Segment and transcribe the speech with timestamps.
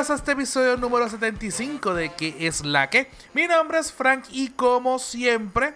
[0.00, 3.10] Bienvenidos a este episodio número 75 de ¿Qué es la que?
[3.34, 5.74] Mi nombre es Frank y como siempre,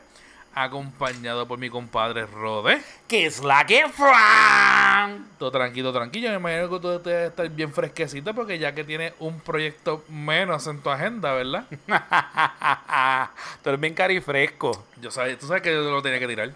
[0.55, 2.81] acompañado por mi compadre Rode.
[3.07, 5.27] ¿Qué es la que Frank?
[5.39, 6.31] Todo tranquilo, tranquilo.
[6.31, 10.67] Me imagino que tú debes estar bien fresquecito porque ya que tienes un proyecto menos
[10.69, 11.67] en tu agenda, ¿verdad?
[13.63, 14.87] Tú eres bien cari fresco.
[15.03, 16.51] Yo sabes, tú sabes que yo lo tenía que tirar.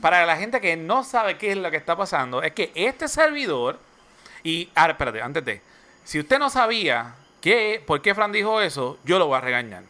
[0.00, 3.06] Para la gente que no sabe qué es lo que está pasando, es que este
[3.06, 3.78] servidor.
[4.42, 5.71] Y ahora, espérate, antes de.
[6.04, 9.84] Si usted no sabía qué, por qué Fran dijo eso, yo lo voy a regañar.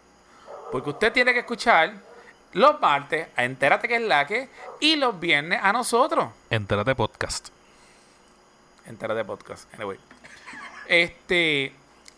[0.71, 1.93] Porque usted tiene que escuchar
[2.52, 4.48] los martes a Entérate que es la que
[4.80, 6.29] y los viernes a nosotros.
[6.51, 7.48] Entérate podcast.
[8.87, 9.73] Entérate podcast.
[9.75, 9.98] Anyway.
[10.88, 11.73] Este.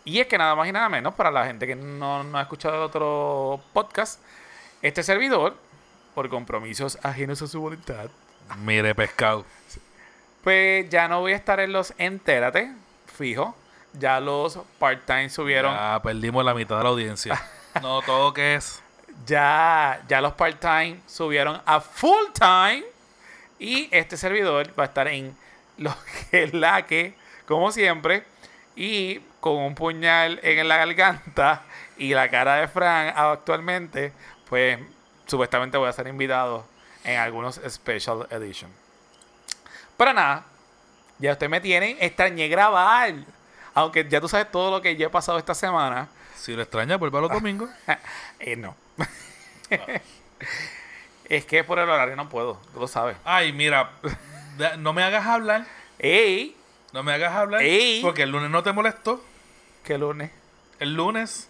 [0.05, 2.43] Y es que nada más y nada menos, para la gente que no, no ha
[2.43, 4.21] escuchado otro podcast,
[4.83, 5.57] este servidor,
[6.15, 8.11] por compromisos ajenos a su voluntad,
[8.59, 9.47] Mire, pescado.
[10.43, 12.71] pues ya no voy a estar en los Entérate,
[13.17, 13.57] fijo.
[13.99, 15.75] Ya los part-time subieron.
[15.75, 17.41] Ya perdimos la mitad de la audiencia.
[17.83, 18.81] No, todo que es.
[19.27, 22.85] Ya, ya los part-time subieron a full-time.
[23.59, 25.37] Y este servidor va a estar en
[25.79, 25.93] lo
[26.31, 27.15] que es la que,
[27.47, 28.23] como siempre.
[28.77, 31.63] Y con un puñal en la garganta
[31.97, 34.13] y la cara de Fran actualmente,
[34.49, 34.79] pues
[35.27, 36.65] supuestamente voy a ser invitado
[37.05, 38.71] en algunos special edition.
[39.97, 40.45] Pero nada,
[41.19, 43.15] ya ustedes me tienen, extrañé grabar.
[43.75, 46.09] Aunque ya tú sabes todo lo que yo he pasado esta semana.
[46.37, 47.71] Si lo extraña, vuelva los domingos.
[48.39, 48.77] Eh, no.
[51.29, 53.17] es que por el horario no puedo, tú lo sabes.
[53.25, 53.91] Ay, mira,
[54.79, 55.65] no me hagas hablar.
[55.99, 56.57] ¡Ey!
[56.93, 57.63] No me hagas hablar.
[57.63, 58.01] Ey.
[58.03, 59.25] Porque el lunes no te molestó.
[59.83, 60.31] ¿Qué lunes?
[60.79, 61.49] El lunes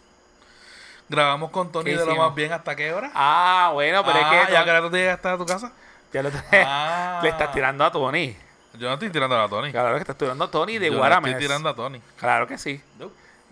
[1.08, 3.10] grabamos con Tony ¿Qué de lo más bien hasta qué hora.
[3.14, 4.52] Ah, bueno, pero Ah, es que.
[4.52, 5.72] ya que ahora tú llegaste a tu casa.
[6.12, 7.20] ya lo- Ah.
[7.22, 8.36] le estás tirando a Tony.
[8.78, 9.70] Yo no estoy tirando a Tony.
[9.70, 12.00] Claro que estás tirando a Tony de Yo no estoy tirando a Tony.
[12.16, 12.80] Claro que sí.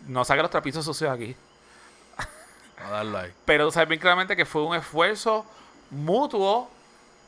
[0.07, 1.37] No saque los trapitos sucios aquí.
[2.85, 3.33] A darle ahí.
[3.45, 5.47] Pero tú sabes bien claramente que fue un esfuerzo
[5.91, 6.69] mutuo,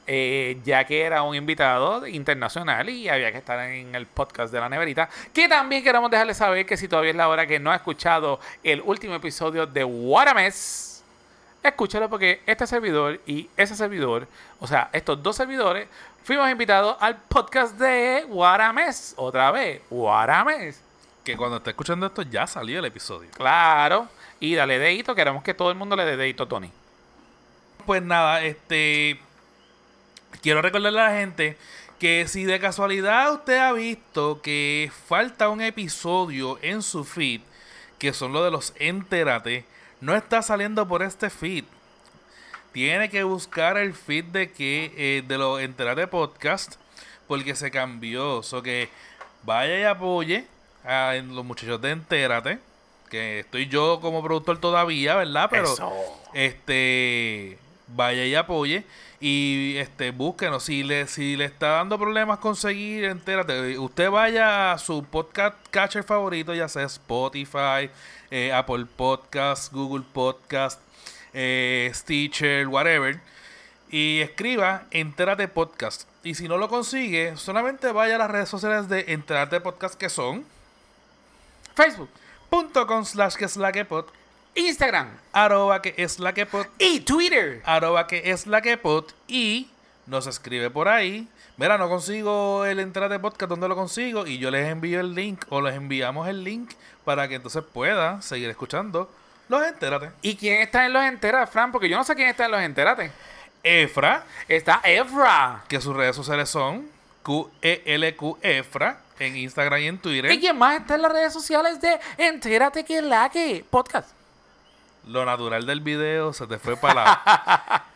[0.06, 4.58] eh, ya que era un invitado internacional y había que estar en el podcast de
[4.58, 5.08] la neverita.
[5.32, 8.40] Que también queremos dejarles saber que si todavía es la hora que no ha escuchado
[8.64, 11.04] el último episodio de Guarames,
[11.62, 14.26] escúchalo porque este servidor y ese servidor,
[14.60, 15.88] o sea, estos dos servidores,
[16.24, 19.14] fuimos invitados al podcast de Guarames.
[19.16, 20.80] Otra vez, Guarames.
[21.22, 23.30] Que cuando esté escuchando esto ya salió el episodio.
[23.30, 24.08] Claro.
[24.40, 26.70] Y dale dedito, queremos que todo el mundo le dé dedito a Tony.
[27.86, 29.20] Pues nada, este.
[30.42, 31.56] Quiero recordarle a la gente
[31.98, 37.42] que si de casualidad usted ha visto que falta un episodio en su feed,
[37.98, 39.64] que son los de los Entérate,
[40.00, 41.64] no está saliendo por este feed.
[42.74, 46.74] Tiene que buscar el feed de que eh, de los Entérate Podcast,
[47.28, 48.42] porque se cambió.
[48.42, 48.88] So que
[49.44, 50.44] vaya y apoye
[50.84, 52.58] a los muchachos de Entérate,
[53.10, 55.46] que estoy yo como productor todavía, ¿verdad?
[55.52, 55.92] Pero Eso.
[56.32, 58.82] este vaya y apoye
[59.20, 64.78] y este búsquenos si le si le está dando problemas conseguir entérate usted vaya a
[64.78, 67.90] su podcast catcher favorito ya sea Spotify
[68.30, 70.80] eh, Apple Podcast Google Podcast
[71.34, 73.20] eh, Stitcher whatever
[73.90, 78.88] y escriba entérate podcast y si no lo consigue solamente vaya a las redes sociales
[78.88, 80.44] de entérate podcast que son
[81.74, 82.08] Facebook,
[82.86, 84.06] .com slash que es la que pod
[84.54, 87.60] Instagram arroba que es la que pod y Twitter.
[87.64, 89.68] arroba que es la que pod y
[90.06, 91.28] nos escribe por ahí.
[91.56, 94.26] Mira, no consigo el entrada de podcast, ¿dónde lo consigo?
[94.26, 96.72] Y yo les envío el link o les enviamos el link
[97.04, 99.08] para que entonces pueda seguir escuchando
[99.48, 100.10] los entérate.
[100.22, 101.70] ¿Y quién está en los enteras, Fran?
[101.72, 102.98] Porque yo no sé quién está en los enteras.
[103.62, 105.64] Efra, Está Efra.
[105.68, 106.86] que sus redes sociales son
[107.22, 110.30] QELQ Efra en Instagram y en Twitter.
[110.32, 114.10] ¿Y quién más está en las redes sociales de Entérate que es la que podcast?
[115.06, 117.84] Lo natural del video se te fue para la...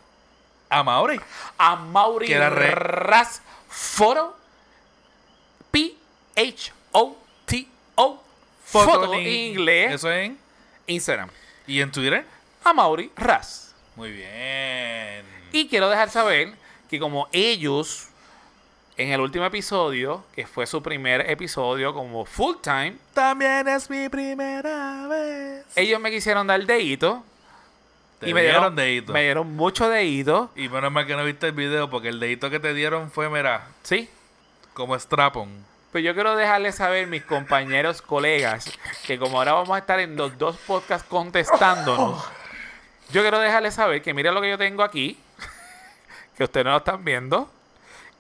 [0.71, 1.19] A Mauri.
[1.57, 4.37] A Mauri Que era re- Ras Photo
[5.71, 5.95] P
[6.37, 7.17] H O
[7.47, 8.23] T O
[8.65, 9.95] Foto en inglés.
[9.95, 10.39] Eso en...
[10.89, 11.31] Instagram.
[11.67, 12.25] ¿Y en Twitter?
[12.65, 13.75] A Mauri Ras.
[13.95, 15.25] Muy bien.
[15.53, 16.53] Y quiero dejar saber
[16.91, 18.09] que como ellos,
[18.97, 24.09] en el último episodio, que fue su primer episodio como full time, También es mi
[24.09, 25.65] primera vez.
[25.77, 27.23] ellos me quisieron dar dedito.
[28.21, 29.13] Te y me dieron dedito.
[29.13, 30.51] me dieron mucho dedito.
[30.57, 33.29] Y menos mal que no viste el video porque el dedito que te dieron fue,
[33.31, 34.09] mira, Sí.
[34.75, 35.49] como strapon.
[35.93, 38.71] Pues yo quiero dejarles saber, mis compañeros, colegas,
[39.07, 42.23] que como ahora vamos a estar en los dos podcasts contestándonos,
[43.11, 45.19] yo quiero dejarles saber que miren lo que yo tengo aquí,
[46.37, 47.51] que ustedes no lo están viendo,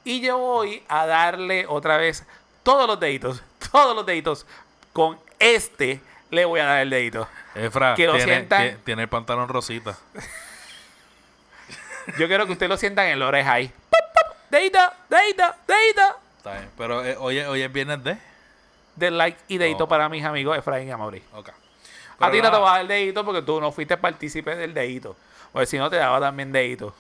[0.03, 2.25] y yo voy a darle otra vez
[2.63, 4.47] todos los deditos, todos los deditos
[4.95, 6.01] con este
[6.31, 7.29] le voy a dar el dedito.
[7.55, 8.63] Efra, Que lo tiene, sientan.
[8.63, 9.97] tie- tiene el pantalón rosita.
[12.19, 13.69] Yo quiero que ustedes lo sientan en la oreja ahí.
[13.69, 14.79] Pop, pop, Dedito,
[15.11, 16.03] dedito, dedito.
[16.39, 16.71] Está bien.
[16.77, 18.17] Pero eh, hoy, es- hoy es viernes de.
[18.97, 19.89] De like y dedito Oh.
[19.89, 21.23] para mis amigos Efraín y Amaury.
[21.35, 21.51] Ok.
[21.51, 21.53] A
[22.19, 24.57] Pero ti no te nada, va a dar el dedito porque tú no fuiste partícipe
[24.57, 25.17] del dedito.
[25.53, 26.93] Porque si no te daba también dedito.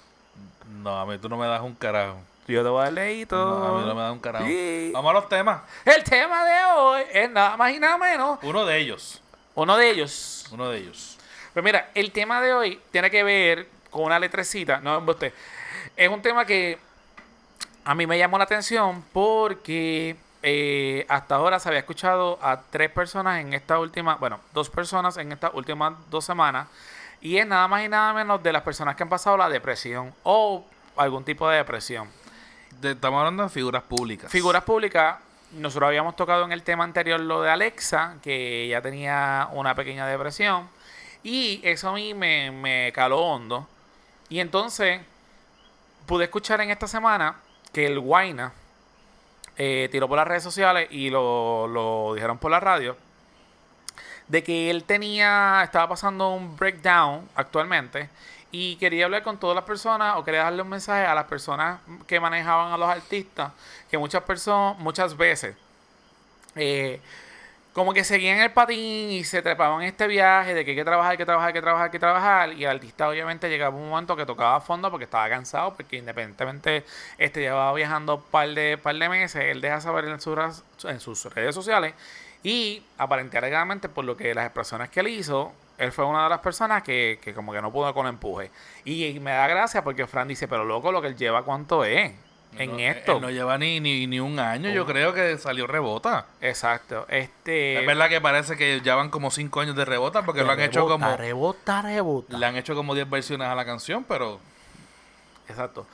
[0.82, 2.18] No, a mí tú no me das un carajo.
[2.46, 3.36] Yo te voy a dar dedito.
[3.36, 4.46] No, a mí no me das un carajo.
[4.46, 4.90] Sí.
[4.94, 5.62] Vamos a los temas.
[5.84, 8.38] El tema de hoy es nada más y nada menos.
[8.42, 9.20] Uno de ellos.
[9.54, 10.46] Uno de ellos.
[10.52, 11.18] Uno de ellos.
[11.52, 14.78] Pues mira, el tema de hoy tiene que ver con una letrecita.
[14.80, 15.32] No, usted.
[15.96, 16.78] Es un tema que
[17.88, 22.90] a mí me llamó la atención porque eh, hasta ahora se había escuchado a tres
[22.90, 26.68] personas en esta última, bueno, dos personas en estas últimas dos semanas.
[27.22, 30.12] Y es nada más y nada menos de las personas que han pasado la depresión
[30.22, 30.66] o
[30.98, 32.10] algún tipo de depresión.
[32.78, 34.30] De- estamos hablando de figuras públicas.
[34.30, 35.16] Figuras públicas,
[35.52, 40.06] nosotros habíamos tocado en el tema anterior lo de Alexa, que ella tenía una pequeña
[40.06, 40.68] depresión.
[41.22, 43.66] Y eso a mí me, me caló hondo.
[44.28, 45.00] Y entonces
[46.04, 47.34] pude escuchar en esta semana
[47.72, 48.52] que el Guaina
[49.56, 52.96] eh, tiró por las redes sociales y lo, lo dijeron por la radio.
[54.26, 58.10] De que él tenía, estaba pasando un breakdown actualmente
[58.50, 61.80] y quería hablar con todas las personas o quería darle un mensaje a las personas
[62.06, 63.52] que manejaban a los artistas
[63.90, 65.54] que muchas personas muchas veces
[66.56, 67.00] eh,
[67.78, 71.16] como que seguían el patín y se trepaban este viaje de que hay que trabajar,
[71.16, 72.52] que trabajar, que trabajar, que trabajar.
[72.54, 75.96] Y el artista obviamente llegaba un momento que tocaba a fondo porque estaba cansado, porque
[75.96, 76.84] independientemente
[77.18, 81.54] este llevaba viajando un par de, par de meses, él deja saber en sus, redes
[81.54, 81.94] sociales.
[82.42, 86.40] Y aparentemente por lo que las expresiones que él hizo, él fue una de las
[86.40, 88.50] personas que, que como que no pudo con empuje.
[88.84, 92.12] Y me da gracia porque Fran dice, pero loco, lo que él lleva, ¿cuánto es?
[92.56, 93.12] En No, esto.
[93.16, 94.70] él no lleva ni, ni, ni un año.
[94.70, 94.86] Yo Oh.
[94.86, 96.26] creo que salió rebota.
[96.40, 97.06] Exacto.
[97.08, 97.80] Este.
[97.80, 100.86] es verdad que parece que llevan como cinco años de rebota porque lo han hecho
[100.88, 101.16] como.
[101.16, 102.36] Rebota, rebota.
[102.38, 104.40] Le han hecho como 10 versiones a la canción, pero.
[105.48, 105.86] Exacto.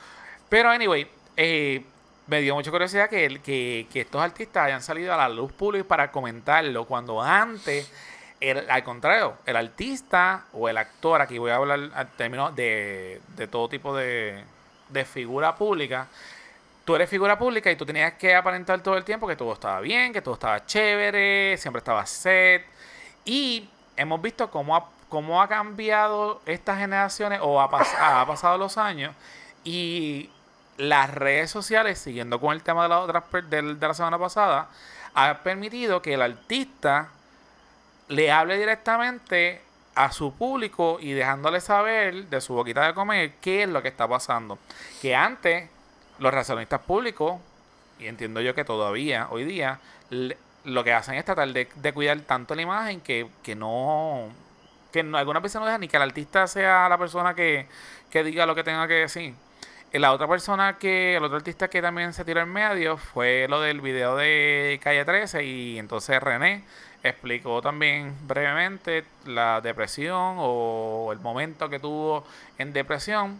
[0.49, 1.07] Pero, anyway,
[1.37, 1.83] eh,
[2.27, 5.87] me dio mucha curiosidad que, que, que estos artistas hayan salido a la luz pública
[5.87, 7.91] para comentarlo cuando antes,
[8.39, 13.21] el- al contrario, el artista o el actor, aquí voy a hablar al término de,
[13.35, 14.43] de todo tipo de,
[14.89, 16.07] de figura pública,
[16.85, 19.79] tú eres figura pública y tú tenías que aparentar todo el tiempo que todo estaba
[19.81, 22.65] bien, que todo estaba chévere, siempre estaba set.
[23.25, 23.67] Y
[23.97, 28.77] hemos visto cómo ha, cómo ha cambiado estas generaciones o ha, pas- ha pasado los
[28.77, 29.13] años
[29.63, 30.29] y
[30.77, 34.69] las redes sociales, siguiendo con el tema de la, otra, del- de la semana pasada,
[35.15, 37.09] ha permitido que el artista
[38.09, 39.61] le hable directamente
[39.95, 43.87] a su público y dejándole saber de su boquita de comer qué es lo que
[43.87, 44.59] está pasando.
[45.01, 45.69] Que antes
[46.19, 47.39] los relacionistas públicos,
[47.99, 49.79] y entiendo yo que todavía, hoy día,
[50.09, 54.29] lo que hacen es tratar de, cuidar tanto la imagen que, que no...
[54.91, 57.67] Que no, algunas veces no dejan ni que el artista sea la persona que,
[58.09, 59.33] que diga lo que tenga que decir.
[59.91, 63.61] La otra persona que, el otro artista que también se tiró en medio fue lo
[63.61, 66.63] del video de Calle 13 y entonces René
[67.01, 72.25] explicó también brevemente la depresión o el momento que tuvo
[72.57, 73.39] en depresión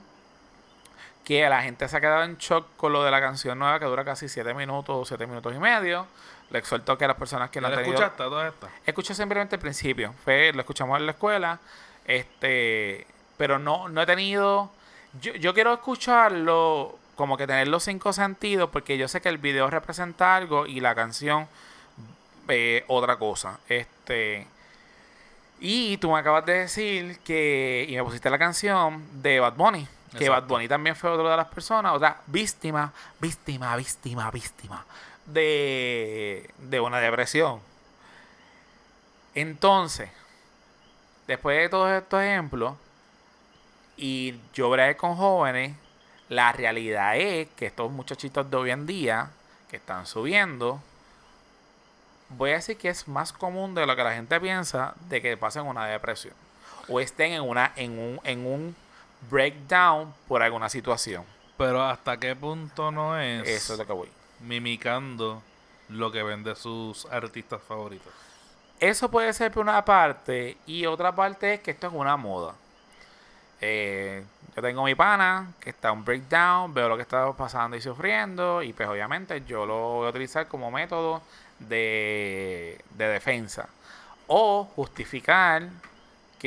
[1.25, 3.85] que la gente se ha quedado en shock con lo de la canción nueva que
[3.85, 6.07] dura casi 7 minutos o 7 minutos y medio.
[6.51, 7.95] Le exhorto que las personas que ¿La no han tenido...
[7.95, 8.69] escuchaste toda esta?
[8.85, 10.13] Escuché simplemente el principio.
[10.23, 11.59] Fue, lo escuchamos en la escuela.
[12.05, 14.71] Este, pero no, no he tenido.
[15.19, 19.39] Yo, yo quiero escucharlo, como que tener los cinco sentidos, porque yo sé que el
[19.39, 21.47] video representa algo y la canción
[22.47, 23.59] eh, otra cosa.
[23.67, 24.47] Este.
[25.59, 27.85] Y tú me acabas de decir que.
[27.89, 29.87] Y me pusiste la canción de Bad Bunny.
[30.17, 30.43] Que Bad.
[30.43, 34.85] Bunny también fue otra de las personas, otra víctima, víctima, víctima, víctima
[35.25, 37.59] de, de una depresión.
[39.33, 40.09] Entonces,
[41.27, 42.75] después de todos estos ejemplos,
[43.97, 45.75] y yo bregué con jóvenes,
[46.29, 49.29] la realidad es que estos muchachitos de hoy en día,
[49.69, 50.81] que están subiendo,
[52.29, 55.37] voy a decir que es más común de lo que la gente piensa de que
[55.37, 56.33] pasen una depresión.
[56.87, 58.75] O estén en una, en un, en un
[59.29, 61.23] breakdown por alguna situación.
[61.57, 64.09] Pero hasta qué punto no es Eso es lo que voy.
[64.41, 65.41] mimicando
[65.89, 68.11] lo que ven de sus artistas favoritos.
[68.79, 72.55] Eso puede ser por una parte y otra parte es que esto es una moda.
[73.61, 74.23] Eh,
[74.55, 77.81] yo tengo mi pana que está en un breakdown, veo lo que está pasando y
[77.81, 81.21] sufriendo y pues obviamente yo lo voy a utilizar como método
[81.59, 83.69] de, de defensa
[84.27, 85.69] o justificar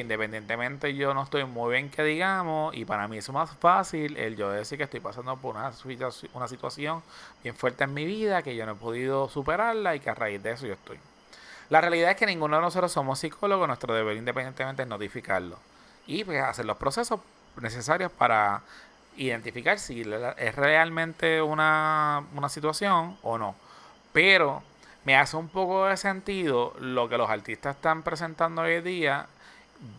[0.01, 4.37] independientemente yo no estoy muy bien que digamos y para mí es más fácil el
[4.37, 5.73] yo decir que estoy pasando por una,
[6.35, 7.03] una situación
[7.43, 10.43] bien fuerte en mi vida que yo no he podido superarla y que a raíz
[10.43, 10.99] de eso yo estoy.
[11.71, 15.59] La realidad es que ninguno de nosotros somos psicólogos, nuestro deber independientemente es notificarlo
[16.07, 17.21] y pues, hacer los procesos
[17.61, 18.63] necesarios para
[19.17, 20.03] identificar si
[20.37, 23.55] es realmente una, una situación o no.
[24.13, 24.63] Pero
[25.05, 29.27] me hace un poco de sentido lo que los artistas están presentando hoy día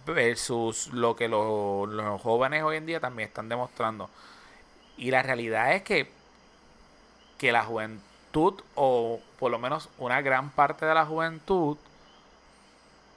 [0.06, 4.10] versus lo que los, los jóvenes hoy en día también están demostrando.
[4.98, 6.12] Y la realidad es que,
[7.38, 11.78] que la juventud, o por lo menos una gran parte de la juventud,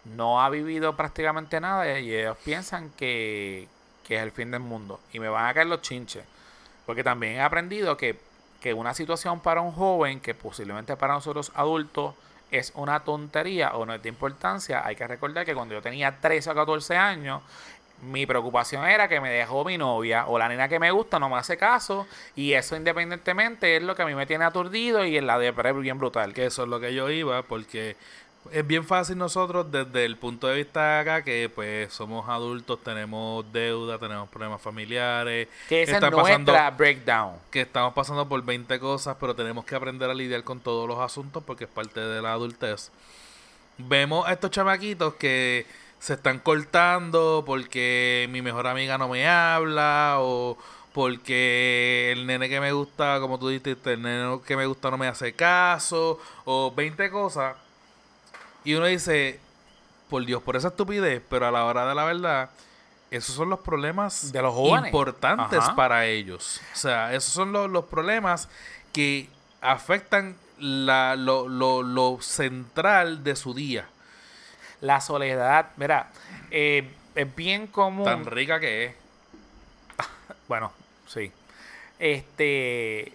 [0.05, 3.69] no ha vivido prácticamente nada y ellos piensan que,
[4.07, 5.01] que es el fin del mundo.
[5.13, 6.25] Y me van a caer los chinches.
[6.87, 8.19] Porque también he aprendido que,
[8.61, 12.15] que una situación para un joven, que posiblemente para nosotros adultos
[12.53, 16.21] es una tontería o no es de importancia, hay que recordar que cuando yo tenía
[16.21, 17.43] 13 o 14 años,
[18.03, 21.29] mi preocupación era que me dejó mi novia o la nena que me gusta no
[21.29, 25.17] me hace caso y eso independientemente es lo que a mí me tiene aturdido y
[25.17, 26.35] es la de bien brutal.
[26.35, 27.97] Que eso es lo que yo iba porque
[28.51, 32.83] es bien fácil nosotros desde el punto de vista de acá que pues somos adultos,
[32.83, 35.49] tenemos deuda, tenemos problemas familiares.
[35.69, 37.37] Que esa es nuestra breakdown.
[37.51, 40.99] Que estamos pasando por 20 cosas, pero tenemos que aprender a lidiar con todos los
[40.99, 42.91] asuntos porque es parte de la adultez.
[43.79, 45.67] Vemos a estos chamaquitos que
[45.99, 50.59] se están cortando porque mi mejor amiga no me habla o
[50.93, 54.99] porque el nene que me gusta, como tú dijiste, el nene que me gusta no
[54.99, 57.55] me hace caso o 20 cosas
[58.65, 59.39] y uno dice,
[60.09, 62.51] por Dios, por esa estupidez, pero a la hora de la verdad,
[63.11, 66.61] esos son los problemas de los importantes para ellos.
[66.73, 68.49] O sea, esos son los, problemas
[68.93, 69.29] que
[69.61, 73.87] afectan la, lo, lo, lo, central de su día.
[74.81, 76.11] La soledad, mira,
[76.51, 78.05] eh, es bien común.
[78.05, 78.95] Tan rica que es.
[80.49, 80.73] bueno,
[81.07, 81.31] sí.
[81.99, 83.13] Este.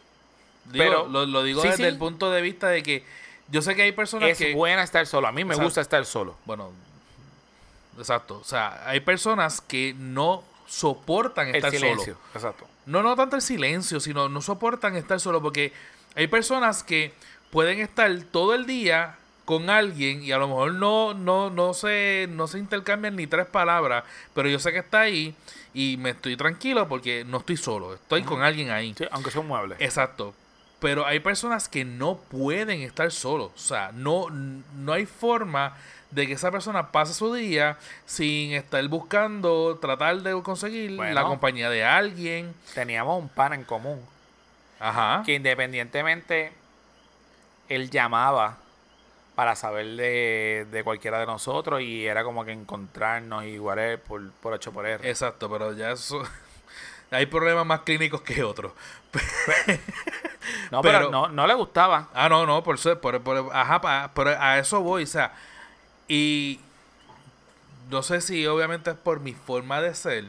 [0.71, 3.03] pero lo, digo desde el punto de vista de que
[3.49, 4.51] yo sé que hay personas es que...
[4.51, 5.27] Es buena estar solo.
[5.27, 6.35] A mí me gusta estar solo.
[6.45, 6.71] Bueno,
[7.97, 8.39] exacto.
[8.39, 12.15] O sea, hay personas que no soportan estar el silencio.
[12.15, 12.27] solo.
[12.33, 12.67] Exacto.
[12.85, 15.73] No, no tanto el silencio, sino no soportan estar solo porque
[16.15, 17.13] hay personas que
[17.51, 22.27] pueden estar todo el día con alguien y a lo mejor no, no, no, se,
[22.29, 25.33] no se intercambian ni tres palabras, pero yo sé que está ahí
[25.73, 28.93] y me estoy tranquilo porque no estoy solo, estoy con alguien ahí.
[28.97, 29.75] Sí, aunque sea un mueble.
[29.79, 30.33] Exacto.
[30.79, 33.51] Pero hay personas que no pueden estar solos.
[33.55, 35.75] O sea, no, no hay forma
[36.11, 41.69] de que esa persona pase su día sin estar buscando, tratar de conseguir la compañía
[41.69, 42.53] de alguien.
[42.73, 44.01] Teníamos un pan en común.
[44.79, 45.23] Ajá.
[45.25, 46.53] Que independientemente
[47.69, 48.57] él llamaba
[49.35, 54.31] para saber de, de, cualquiera de nosotros y era como que encontrarnos y whatever por,
[54.31, 54.99] por hecho por él.
[55.03, 56.23] Exacto, pero ya eso
[57.11, 58.73] hay problemas más clínicos que otros.
[60.71, 62.09] no, pero, no, no le gustaba.
[62.13, 65.33] Ah, no, no, por, por, por ajá, pero a eso voy, o sea,
[66.07, 66.59] y
[67.89, 70.25] no sé si obviamente es por mi forma de ser.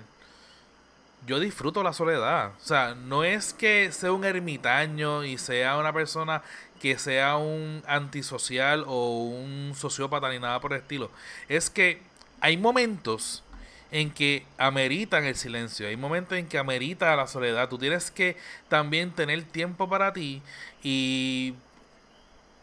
[1.26, 2.52] Yo disfruto la soledad.
[2.56, 6.42] O sea, no es que sea un ermitaño y sea una persona
[6.80, 11.10] que sea un antisocial o un sociópata ni nada por el estilo.
[11.48, 12.00] Es que
[12.40, 13.42] hay momentos
[13.90, 17.68] en que ameritan el silencio, hay momentos en que amerita la soledad.
[17.68, 18.36] Tú tienes que
[18.68, 20.42] también tener tiempo para ti
[20.82, 21.54] y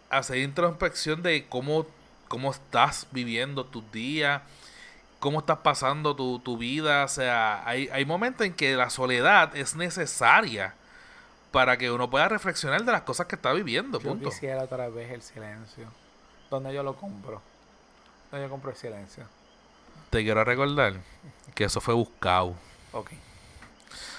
[0.10, 1.88] hacer introspección de cómo,
[2.28, 4.42] cómo estás viviendo tus días,
[5.20, 7.04] cómo estás pasando tu, tu vida.
[7.04, 10.76] O sea, hay, hay momentos en que la soledad es necesaria
[11.52, 14.00] para que uno pueda reflexionar de las cosas que está viviendo.
[14.00, 15.88] Yo quisiera otra vez el silencio.
[16.50, 17.42] ¿Dónde yo lo compro?
[18.30, 19.24] ¿Dónde yo compro el silencio?
[20.16, 20.94] Te quiero recordar
[21.54, 22.56] que eso fue buscado.
[22.94, 23.12] Ok.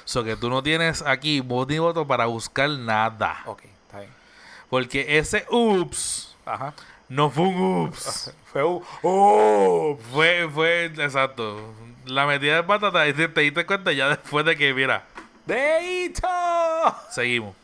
[0.05, 3.41] So que tú no tienes aquí motivo para buscar nada.
[3.47, 4.11] Ok, está bien.
[4.69, 6.75] Porque ese ups Ajá.
[7.09, 8.31] no fue un ups.
[8.53, 11.75] fue un oh, fue, fue, exacto.
[12.05, 15.03] La metida de patata y te, te diste cuenta ya después de que, mira.
[15.47, 16.29] ¡Deito!
[17.11, 17.57] Seguimos.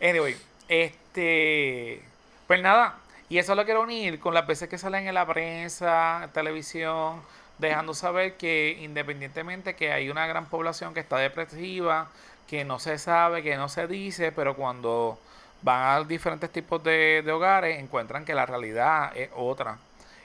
[0.00, 0.36] Anyway,
[0.68, 2.00] este.
[2.46, 2.99] Pues nada,
[3.30, 7.22] y eso lo quiero unir con las veces que salen en la prensa, televisión,
[7.58, 12.08] dejando saber que independientemente que hay una gran población que está depresiva,
[12.48, 15.16] que no se sabe, que no se dice, pero cuando
[15.62, 19.78] van a diferentes tipos de, hogares encuentran que la realidad es otra.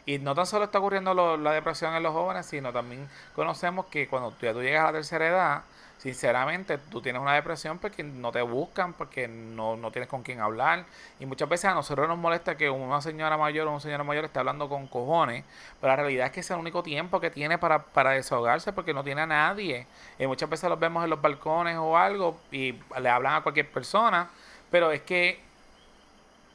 [0.07, 4.07] Y no tan solo está ocurriendo la depresión en los jóvenes, sino también conocemos que
[4.07, 5.61] cuando ya tú llegas a la tercera edad,
[5.97, 10.39] sinceramente, tú tienes una depresión porque no te buscan, porque no, no tienes con quién
[10.39, 10.85] hablar.
[11.19, 14.25] Y muchas veces a nosotros nos molesta que una señora mayor o un señor mayor
[14.25, 15.43] esté hablando con cojones,
[15.79, 18.93] pero la realidad es que es el único tiempo que tiene para, para desahogarse porque
[18.93, 19.87] no tiene a nadie.
[20.19, 23.69] Y muchas veces los vemos en los balcones o algo y le hablan a cualquier
[23.71, 24.29] persona,
[24.69, 25.39] pero es que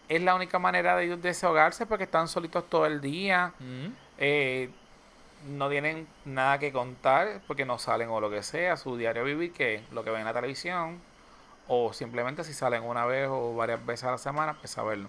[0.09, 3.53] es la única manera de ellos desahogarse porque están solitos todo el día.
[3.59, 3.87] Mm.
[4.19, 4.71] eh,
[5.47, 9.53] no tienen nada que contar porque no salen o lo que sea, su diario vivir,
[9.53, 11.01] que lo que ven en la televisión,
[11.69, 15.09] o simplemente si salen una vez o varias veces a la semana, pues saberlo.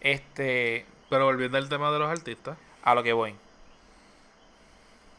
[0.00, 2.56] Este, Pero volviendo al tema de los artistas.
[2.82, 3.34] a lo que voy.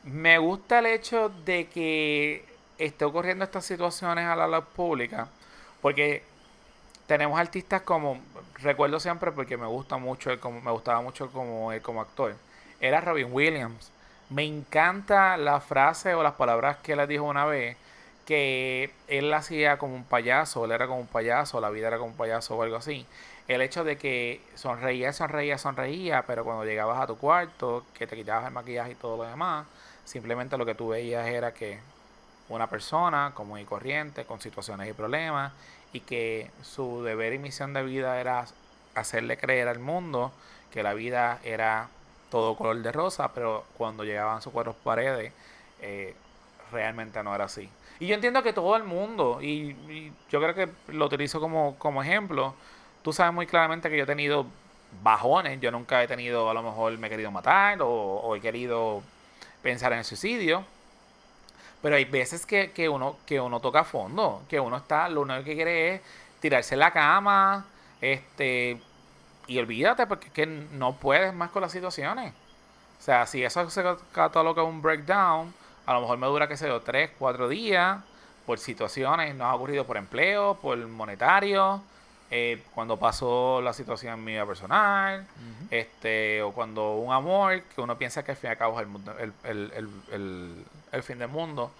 [0.03, 2.45] Me gusta el hecho de que
[2.79, 5.27] esté ocurriendo estas situaciones a la luz pública,
[5.81, 6.23] porque
[7.05, 8.19] tenemos artistas como,
[8.55, 12.35] recuerdo siempre porque me gusta mucho como, me gustaba mucho como él como actor,
[12.79, 13.91] era Robin Williams.
[14.31, 17.75] Me encanta la frase o las palabras que él dijo una vez,
[18.25, 22.11] que él hacía como un payaso, él era como un payaso, la vida era como
[22.11, 23.05] un payaso o algo así.
[23.49, 28.15] El hecho de que sonreía, sonreía, sonreía, pero cuando llegabas a tu cuarto, que te
[28.15, 29.67] quitabas el maquillaje y todo lo demás,
[30.05, 31.81] simplemente lo que tú veías era que
[32.47, 35.51] una persona común y corriente, con situaciones y problemas,
[35.91, 38.45] y que su deber y misión de vida era
[38.95, 40.31] hacerle creer al mundo
[40.71, 41.89] que la vida era
[42.31, 45.31] todo color de rosa, pero cuando llegaban sus cuatro paredes,
[45.81, 46.15] eh,
[46.71, 47.69] realmente no era así.
[47.99, 52.01] Y yo entiendo que todo el mundo, y, yo creo que lo utilizo como, como
[52.01, 52.55] ejemplo,
[53.03, 54.47] tú sabes muy claramente que yo he tenido
[55.03, 58.41] bajones, yo nunca he tenido, a lo mejor me he querido matar o, o he
[58.41, 59.03] querido
[59.61, 60.65] pensar en el suicidio.
[61.81, 65.43] Pero hay veces que, que uno, que uno toca fondo, que uno está, lo único
[65.43, 66.01] que quiere es
[66.39, 67.65] tirarse en la cama,
[67.99, 68.79] este,
[69.51, 72.33] y olvídate, porque es que no puedes más con las situaciones.
[72.99, 75.53] O sea, si eso se cataloga un breakdown,
[75.85, 77.99] a lo mejor me dura, qué sé yo, tres, cuatro días,
[78.45, 81.81] por situaciones, no ha ocurrido por empleo, por monetario,
[82.29, 85.25] eh, cuando pasó la situación en mi vida personal,
[85.69, 88.81] este, o cuando un amor, que uno piensa que al fin y al cabo es
[88.83, 91.71] el, mundo- el, el- el- el- el fin del mundo.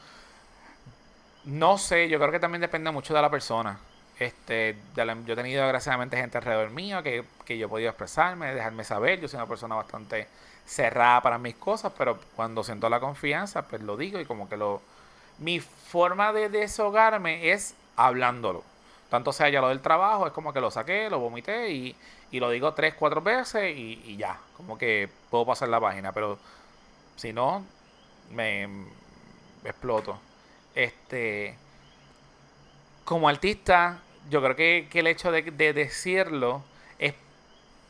[1.45, 3.77] No sé, yo creo que también depende mucho de la persona.
[4.21, 5.03] Este, yo
[5.33, 9.19] he tenido desgraciadamente gente alrededor mío que, que yo he podido expresarme, dejarme saber.
[9.19, 10.27] Yo soy una persona bastante
[10.63, 14.57] cerrada para mis cosas, pero cuando siento la confianza, pues lo digo y como que
[14.57, 14.79] lo...
[15.39, 18.63] Mi forma de deshogarme es hablándolo.
[19.09, 21.95] Tanto sea ya lo del trabajo, es como que lo saqué, lo vomité y,
[22.29, 24.37] y lo digo tres, cuatro veces y, y ya.
[24.55, 26.37] Como que puedo pasar la página, pero
[27.15, 27.65] si no,
[28.29, 30.19] me, me exploto.
[30.75, 31.55] Este,
[33.03, 36.63] como artista, yo creo que, que el hecho de, de decirlo
[36.99, 37.13] es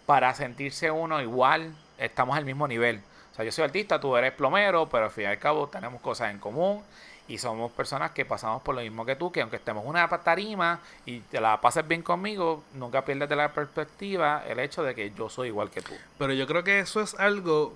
[0.06, 3.02] para sentirse uno igual, estamos al mismo nivel.
[3.32, 6.02] O sea, yo soy artista, tú eres plomero, pero al fin y al cabo tenemos
[6.02, 6.84] cosas en común
[7.28, 10.82] y somos personas que pasamos por lo mismo que tú, que aunque estemos una tarima
[11.06, 15.12] y te la pases bien conmigo, nunca pierdes de la perspectiva el hecho de que
[15.12, 15.94] yo soy igual que tú.
[16.18, 17.74] Pero yo creo que eso es algo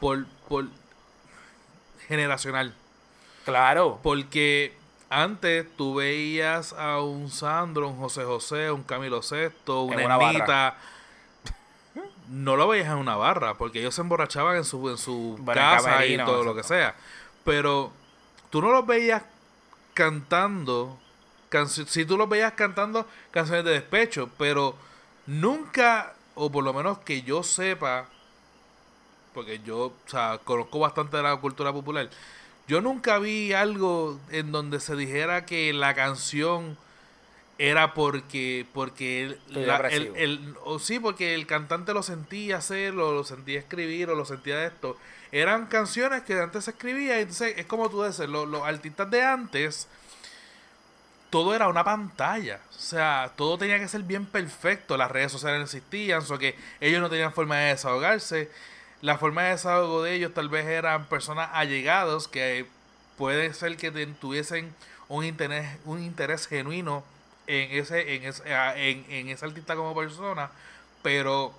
[0.00, 0.68] por, por
[2.08, 2.74] generacional.
[3.44, 4.00] Claro.
[4.02, 4.74] Porque
[5.10, 10.30] antes tú veías a un Sandro, un José José, un Camilo Sesto, una, una.
[10.30, 10.76] Ernita.
[12.28, 15.60] No lo veías en una barra, porque ellos se emborrachaban en su, en su Bueno,
[15.60, 16.94] casa y todo lo que sea.
[17.44, 17.92] Pero
[18.50, 19.24] tú no los veías
[19.94, 20.96] cantando.
[21.66, 24.76] Si tú los veías cantando canciones de despecho, pero
[25.26, 28.06] nunca, o por lo menos que yo sepa,
[29.34, 32.08] porque yo o sea, conozco bastante de la cultura popular,
[32.70, 36.78] yo nunca vi algo en donde se dijera que la canción
[37.58, 40.14] era porque porque el, Estoy la- depresivo.
[40.16, 44.24] el- el- o sí porque el cantante lo sentía hacerlo lo sentía escribir o lo
[44.24, 44.96] sentía de esto
[45.32, 49.10] eran canciones que antes se escribía y entonces es como tú dices lo- los artistas
[49.10, 49.88] de antes
[51.30, 52.58] todo era una pantalla.
[52.70, 54.96] O sea, todo tenía que ser bien perfecto.
[54.96, 58.50] Las redes sociales no existían, o que ellos no tenían forma de desahogarse.
[59.02, 62.66] La forma de desahogo de ellos tal vez eran personas allegados que
[63.16, 64.74] puede ser que tuviesen
[65.08, 67.02] un interés, un interés genuino
[67.46, 70.50] en ese, en ese, a- en, en ese artista como persona,
[71.02, 71.52] pero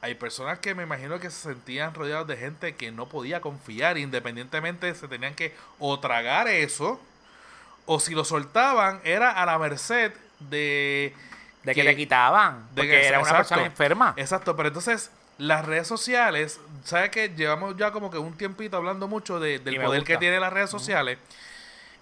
[0.00, 3.98] hay personas que me imagino que se sentían rodeados de gente que no podía confiar,
[3.98, 7.00] independientemente se tenían que o tragar eso,
[7.86, 11.14] o si lo soltaban, era a la merced de...
[11.64, 12.66] De que, te quitaban.
[12.74, 13.48] de porque que- era una exacto.
[13.48, 14.14] persona enferma.
[14.16, 19.08] Exacto, pero entonces las redes sociales, ¿sabes que Llevamos ya como que un tiempito hablando
[19.08, 20.12] mucho de- del poder gusta.
[20.14, 21.18] que tienen las redes sociales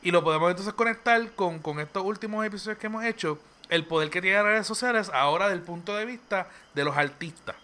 [0.03, 4.11] y lo podemos entonces conectar con, con estos últimos episodios que hemos hecho, el poder
[4.11, 7.57] que tienen las redes sociales ahora del punto de vista de los artistas.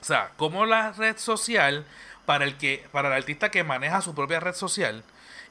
[0.00, 1.84] O sea, como la red social,
[2.26, 5.02] para el que, para el artista que maneja su propia red social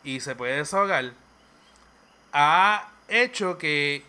[0.03, 1.11] y se puede desahogar,
[2.31, 4.05] ha hecho que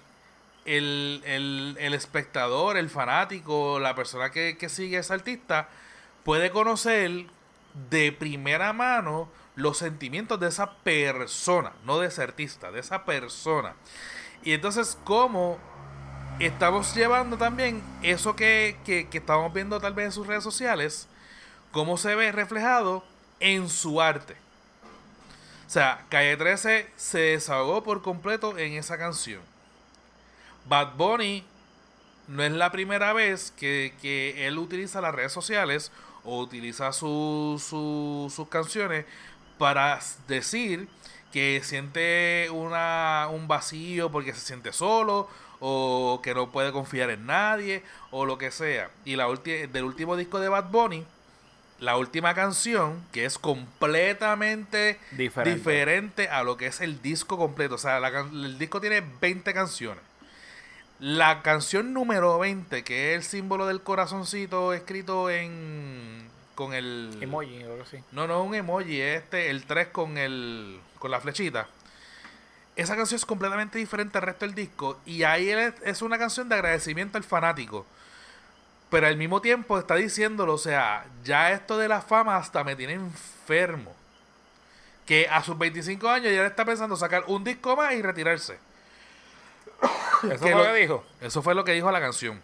[0.64, 5.68] el, el- el espectador, el fanático, la persona que, que sigue a ese artista,
[6.24, 7.26] puede conocer
[7.90, 13.74] de primera mano los sentimientos de esa persona, no de ese artista, de esa persona.
[14.44, 15.58] Y entonces, como
[16.38, 21.08] estamos llevando también eso que, que, que estamos viendo tal vez en sus redes sociales,
[21.72, 23.04] cómo se ve reflejado
[23.40, 24.36] en su arte.
[25.66, 29.40] O sea, Calle 13 se desahogó por completo en esa canción.
[30.68, 31.44] Bad Bunny
[32.28, 35.92] no es la primera vez que, que él utiliza las redes sociales
[36.24, 39.04] o utiliza su- su- sus canciones
[39.58, 40.88] para decir
[41.32, 45.28] que siente una, un vacío porque se siente solo
[45.60, 48.90] o que no puede confiar en nadie o lo que sea.
[49.04, 51.04] Y la del último disco de Bad Bunny,
[51.80, 55.58] la última canción, que es completamente Diferente.
[55.58, 57.74] diferente a lo que es el disco completo.
[57.74, 60.02] O sea, la el disco tiene 20 canciones.
[61.00, 67.64] La canción número 20, que es el símbolo del corazoncito escrito en con el Emoji
[67.64, 67.98] o algo así.
[68.12, 71.66] no, no un emoji, es este, el 3 con el con la flechita.
[72.76, 76.56] Esa canción es completamente diferente al resto del disco y ahí es una canción de
[76.56, 77.86] agradecimiento al fanático.
[78.90, 82.76] Pero al mismo tiempo está diciéndolo, o sea, ya esto de la fama hasta me
[82.76, 83.92] tiene enfermo.
[85.06, 88.58] Que a sus 25 años ya le está pensando sacar un disco más y retirarse.
[89.82, 91.04] ¿Eso Que fue lo- lo que dijo?
[91.20, 92.40] Eso fue lo que dijo la canción.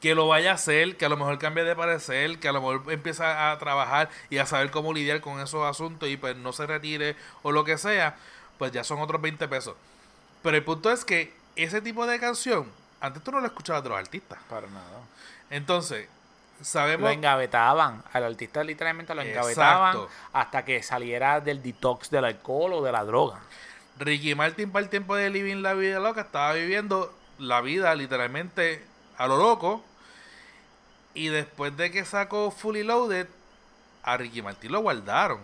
[0.00, 2.60] Que lo vaya a hacer, que a lo mejor cambie de parecer, que a lo
[2.60, 6.52] mejor empieza a trabajar y a saber cómo lidiar con esos asuntos y pues no
[6.52, 8.16] se retire o lo que sea,
[8.58, 9.74] pues ya son otros 20 pesos.
[10.42, 12.68] Pero el punto es que ese tipo de canción,
[13.00, 14.38] antes tú no lo escuchabas de los artistas.
[14.50, 15.02] Para nada.
[15.50, 16.08] Entonces,
[16.58, 17.12] Lo sabemos...
[17.12, 18.02] engavetaban.
[18.12, 20.10] Al artista literalmente lo engavetaban Exacto.
[20.32, 23.38] hasta que saliera del detox del alcohol o de la droga.
[23.98, 28.82] Ricky Martin para el tiempo de Living la Vida Loca estaba viviendo la vida literalmente
[29.18, 29.84] a lo loco.
[31.14, 33.26] Y después de que sacó Fully Loaded,
[34.02, 35.40] a Ricky Martin lo guardaron.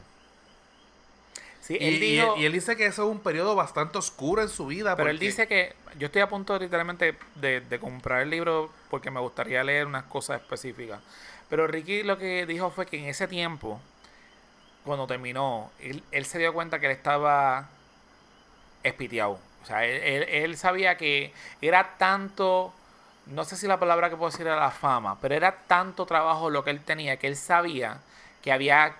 [1.60, 4.40] Sí, Y, él y- dijo, y él dice que eso es un periodo bastante oscuro
[4.40, 4.96] en su vida.
[4.96, 9.10] pero él dice que yo estoy a punto literalmente de, de comprar el libro porque
[9.10, 11.00] me gustaría leer unas cosas específicas.
[11.50, 13.80] Pero Ricky lo que dijo fue que en ese tiempo,
[14.84, 17.68] cuando terminó, él, él se dio cuenta que él estaba
[18.88, 19.38] espiteado.
[19.62, 22.72] O sea, él, él- él sabía que era tanto,
[23.26, 26.50] no sé si la palabra que puedo decir era la fama, pero era tanto trabajo
[26.50, 27.98] lo que él tenía que él sabía
[28.42, 28.94] que había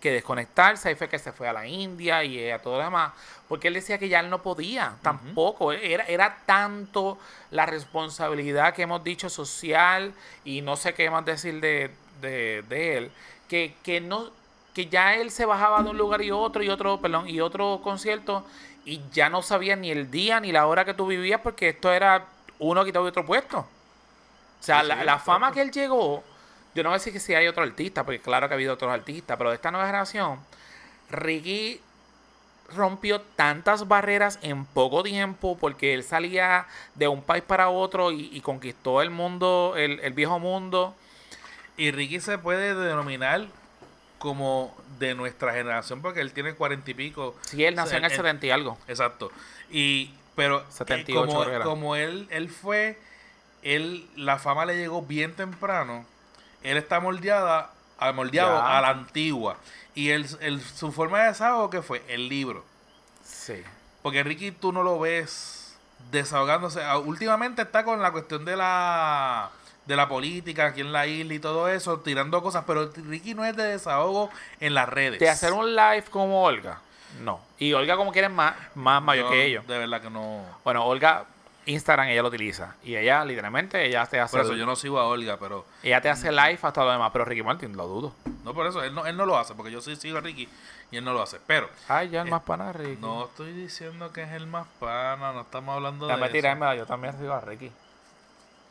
[0.00, 0.88] que desconectarse.
[0.90, 3.12] Ahí fue que se fue a la India y a todo lo demás.
[3.48, 5.72] Porque él decía que ya él no podía, tampoco.
[5.72, 7.18] Era, era tanto
[7.50, 10.12] la responsabilidad que hemos dicho social
[10.44, 13.12] y no sé qué más decir de, de, de él,
[13.48, 14.30] que, que no
[14.74, 17.80] que ya él se bajaba de un lugar y otro y otro, perdón, y otro
[17.84, 18.44] concierto
[18.84, 21.92] y ya no sabía ni el día ni la hora que tú vivías porque esto
[21.92, 22.26] era
[22.58, 23.58] uno quitado de otro puesto.
[23.60, 23.66] O
[24.60, 26.22] sea, Sí, la, sí, la fama que él llegó,
[26.74, 28.74] yo no voy a decir que si hay otro artista, porque claro que ha habido
[28.74, 30.40] otros artistas, pero de esta nueva generación,
[31.10, 31.80] Ricky
[32.74, 38.30] rompió tantas barreras en poco tiempo porque él salía de un país para otro y,
[38.32, 40.94] y conquistó el mundo, el, el viejo mundo.
[41.76, 43.46] Y Ricky se puede denominar
[44.24, 47.36] como de nuestra generación porque él tiene cuarenta y pico.
[47.42, 48.78] Sí, él nació en el Eh, 70 y algo.
[48.88, 49.30] Exacto.
[49.70, 51.62] Y pero eh, 78 como, era.
[51.64, 52.98] como él él fue
[53.62, 56.06] él la fama le llegó bien temprano.
[56.62, 58.78] Él está moldeada a- moldeado Ya.
[58.78, 59.58] a la antigua
[59.94, 62.64] y él, él- su forma de desahogo que fue el libro.
[63.22, 63.62] Sí.
[64.02, 65.76] Porque Ricky tú no lo ves
[66.10, 66.82] desahogándose.
[66.82, 69.50] Ah, Últimamente está con la cuestión de la
[69.86, 73.44] de la política aquí en la isla y todo eso, tirando cosas, pero Ricky no
[73.44, 75.20] es de desahogo en las redes.
[75.20, 76.80] De hacer un live como Olga.
[77.22, 77.40] No.
[77.58, 79.66] Y Olga como quieren más, más mayor Yo, que ellos.
[79.66, 80.42] De verdad que no.
[80.64, 81.26] Bueno, Olga,
[81.66, 82.74] Instagram ella lo utiliza.
[82.82, 86.00] Y ella literalmente, ella te hace, Por eso yo no sigo a Olga, pero ella
[86.00, 87.10] te hace live hasta lo demás.
[87.12, 88.14] Pero Ricky Martin, lo dudo.
[88.42, 90.48] no por eso, él no, él no lo hace, porque yo sí sigo a Ricky
[90.90, 91.38] y él no lo hace.
[91.46, 92.96] Pero Ay, ya es Eh, más pana Ricky.
[93.00, 96.32] no estoy diciendo que es el más pana, no estamos hablando de Déjame eso.
[96.32, 97.70] tirarme, yo también sigo a Ricky.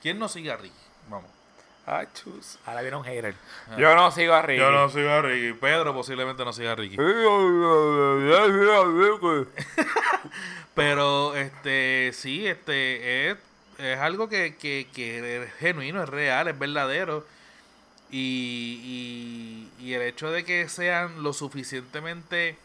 [0.01, 0.75] ¿Quién no sigue a Ricky?
[1.09, 1.29] Vamos.
[1.85, 2.57] Ay, chus.
[2.65, 3.35] Ahora viene un hater.
[3.77, 4.59] Yo no sigo a Ricky.
[4.59, 5.51] Yo no sigo a Ricky.
[5.53, 6.95] Pedro posiblemente no siga a Ricky.
[10.75, 13.37] Pero este sí, este es,
[13.77, 17.25] es algo que, que, que es genuino, es real, es verdadero.
[18.09, 22.55] Y, y, y el hecho de que sean lo suficientemente,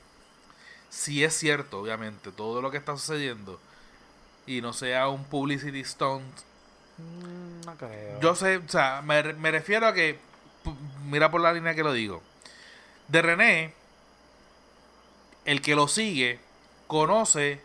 [0.90, 3.58] si es cierto, obviamente, todo lo que está sucediendo,
[4.46, 6.24] y no sea un publicity stunt,
[7.64, 8.20] No creo.
[8.20, 10.18] yo sé, o sea, me, me refiero a que,
[11.04, 12.22] mira por la línea que lo digo,
[13.08, 13.74] de René,
[15.44, 16.40] el que lo sigue,
[16.86, 17.60] conoce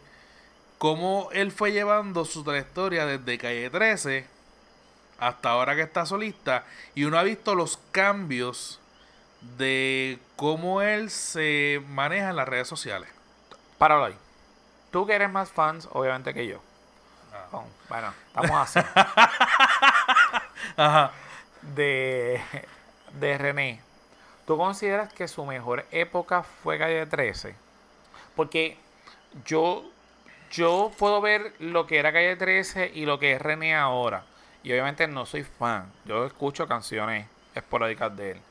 [0.78, 4.28] cómo él fue llevando su trayectoria desde Calle 13
[5.19, 6.65] hasta ahora que está solista,
[6.96, 8.80] y uno ha visto los cambios
[9.58, 13.10] de cómo él se maneja en las redes sociales.
[13.78, 14.15] Páralo ahí.
[14.91, 16.62] Tú que eres más fans, obviamente, que yo.
[17.89, 18.79] Bueno, estamos así.
[20.77, 21.11] Ajá.
[21.61, 22.41] de,
[23.19, 23.81] de René,
[24.47, 27.55] ¿tú consideras que su mejor época fue Calle 13?
[28.35, 28.77] Porque
[29.45, 29.83] yo,
[30.51, 34.23] yo puedo ver lo que era Calle 13 y lo que es René ahora.
[34.63, 35.91] Y obviamente no soy fan.
[36.05, 38.41] Yo escucho canciones esporádicas de él.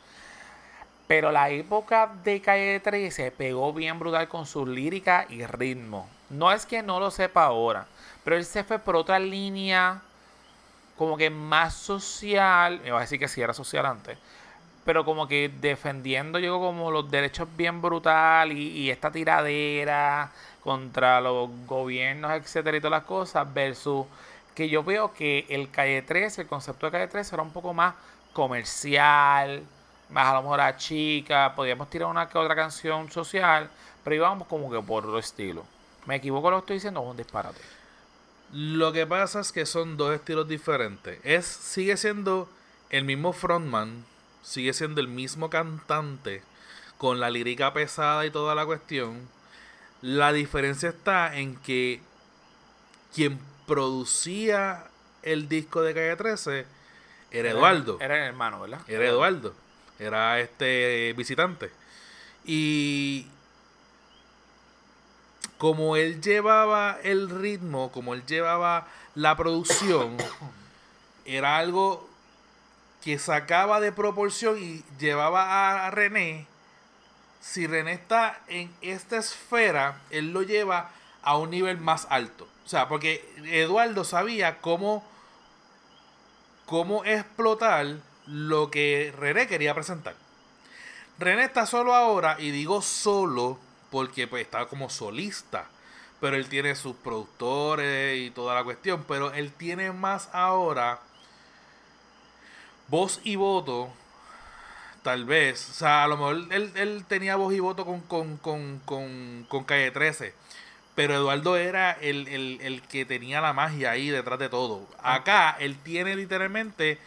[1.09, 6.09] Pero la época de Calle 13 pegó bien brutal con su lírica y ritmo.
[6.31, 7.87] No es que no lo sepa ahora,
[8.25, 10.01] pero él se fue por otra línea
[10.97, 14.19] como que más social, me va a decir que sí era social antes,
[14.85, 20.31] pero como que defendiendo yo como los derechos bien brutal y, esta tiradera
[20.63, 24.07] contra los gobiernos, etcétera y todas las cosas, versus
[24.55, 27.73] que yo veo que el Calle 13, el concepto de Calle 13 era un poco
[27.75, 27.95] más
[28.33, 29.63] comercial,
[30.11, 33.69] más a lo mejor a chica, podíamos tirar una que otra canción social,
[34.05, 35.65] pero íbamos como que por otro estilo.
[36.07, 37.82] Me equivoco lo estoy diciendo, es un disparate.
[38.53, 41.19] Lo que pasa es que son dos estilos diferentes.
[41.25, 42.49] Es, sigue siendo
[42.91, 44.05] el mismo frontman,
[44.43, 46.43] sigue siendo el mismo cantante,
[46.99, 49.29] con la lírica pesada y toda la cuestión.
[50.03, 52.01] La diferencia está en que
[53.15, 54.85] quien producía
[55.23, 56.67] el disco de Calle 13
[57.31, 57.99] era Eduardo.
[58.01, 58.81] Era el hermano, ¿verdad?
[58.87, 59.55] Era Eduardo.
[59.99, 61.71] Era este visitante.
[62.45, 63.27] Y
[65.63, 70.17] como él llevaba el ritmo, como él llevaba la producción,
[71.25, 72.11] era algo
[73.01, 76.49] que sacaba de proporción y llevaba a René.
[77.41, 80.91] Si René está en esta esfera, él lo lleva
[81.23, 82.49] a un nivel más alto.
[82.67, 85.07] O sea, porque Eduardo sabía cómo,
[86.67, 87.87] cómo explotar
[88.27, 90.17] lo que René quería presentar.
[91.21, 93.61] René está solo ahora, y digo solo
[93.93, 95.67] porque pues está como solista.
[96.21, 99.05] Pero él tiene sus productores y toda la cuestión.
[99.07, 101.01] Pero él tiene más ahora
[102.89, 103.93] voz y voto.
[105.03, 105.69] Tal vez.
[105.71, 109.47] O sea, a lo mejor él, él tenía voz y voto con, con, con, con,
[109.49, 110.35] con Calle 13.
[110.95, 114.87] Pero Eduardo era el, el, el, que tenía la magia ahí detrás de todo.
[115.03, 116.99] Acá él tiene literalmente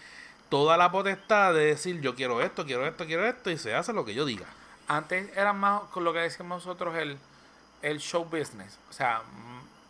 [0.50, 3.94] toda la potestad de decir yo quiero esto, quiero esto, quiero esto y se hace
[3.94, 4.46] lo que yo diga.
[4.88, 7.18] Antes era más con lo que decimos nosotros el,
[7.82, 8.78] el show business.
[8.90, 9.22] O sea,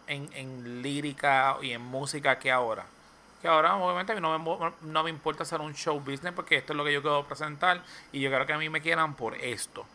[0.08, 2.86] en, en lírica y en música que ahora.
[3.42, 6.58] Que ahora obviamente a mí no me, no me importa hacer un show business porque
[6.58, 7.82] esto es lo que yo quiero presentar
[8.12, 9.86] y yo quiero que a mí me quieran por esto.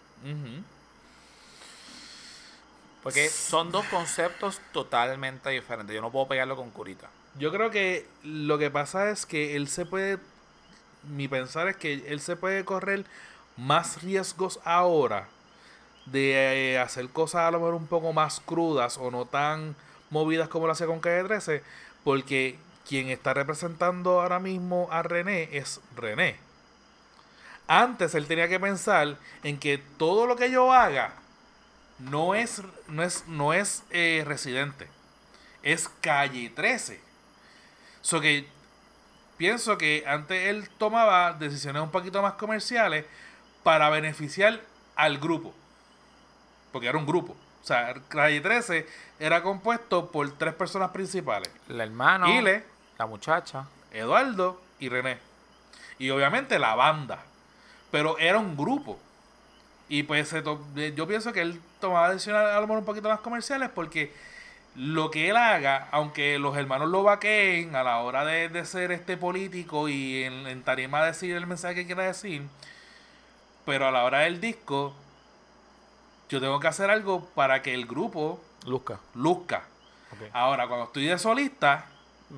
[3.03, 5.95] Porque son dos conceptos totalmente diferentes.
[5.95, 7.09] Yo no puedo pegarlo con curita.
[7.39, 10.19] Yo creo que lo que pasa es que él se puede,
[11.05, 13.05] mi pensar es que él se puede correr
[13.61, 15.29] más riesgos ahora
[16.07, 19.77] de eh, hacer cosas a lo mejor un poco más crudas o no tan
[20.09, 21.63] movidas como lo hacía con Calle 13,
[22.03, 26.37] porque quien está representando ahora mismo a René es René.
[27.69, 31.13] Antes él tenía que pensar en que todo lo que yo haga
[31.99, 34.89] no es, no es, no es eh, residente,
[35.63, 36.99] es calle 13.
[38.01, 38.49] So que
[39.37, 43.05] pienso que antes él tomaba decisiones un poquito más comerciales
[43.63, 44.61] para beneficiar
[44.97, 45.55] al grupo.
[46.73, 47.37] Porque era un grupo.
[47.63, 48.87] O sea, Calle 13
[49.19, 51.51] era compuesto por tres personas principales.
[51.69, 52.65] El hermano, Ile,
[52.99, 53.67] la muchacha.
[53.93, 55.19] Eduardo y René.
[55.99, 57.23] Y obviamente la banda.
[57.91, 58.99] Pero era un grupo.
[59.89, 60.33] Y pues
[60.95, 64.13] yo pienso que él tomaba decisiones a lo mejor un poquito más comerciales porque
[64.77, 68.93] lo que él haga, aunque los hermanos lo vaqueen a la hora de, de ser
[68.93, 72.43] este político y en, en tarima decir el mensaje que quiera decir,
[73.65, 74.95] pero a la hora del disco,
[76.29, 78.99] yo tengo que hacer algo para que el grupo Luzca.
[79.15, 79.63] luzca.
[80.33, 81.87] Ahora, cuando estoy de solista,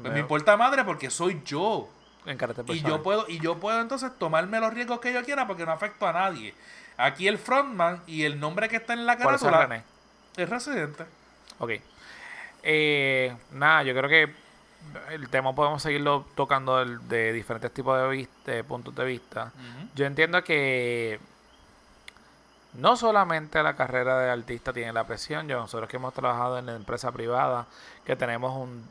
[0.03, 1.89] pues me importa madre porque soy yo.
[2.25, 5.67] En Y yo puedo, y yo puedo entonces tomarme los riesgos que yo quiera porque
[5.67, 6.55] no afecto a nadie.
[6.97, 9.83] Aquí el frontman y el nombre que está en la es carátula René.
[10.37, 11.05] es residente.
[11.59, 11.73] Ok.
[12.63, 14.42] Eh, nada, yo creo que
[15.11, 19.53] el tema podemos seguirlo tocando de, diferentes tipos de, vis- de puntos de vista.
[19.95, 21.19] Yo entiendo que
[22.75, 26.67] no solamente la carrera de artista tiene la presión, yo nosotros que hemos trabajado en
[26.67, 27.67] la empresa privada,
[28.07, 28.89] que tenemos un,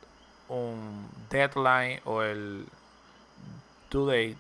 [0.50, 2.68] un deadline o el
[3.90, 4.36] due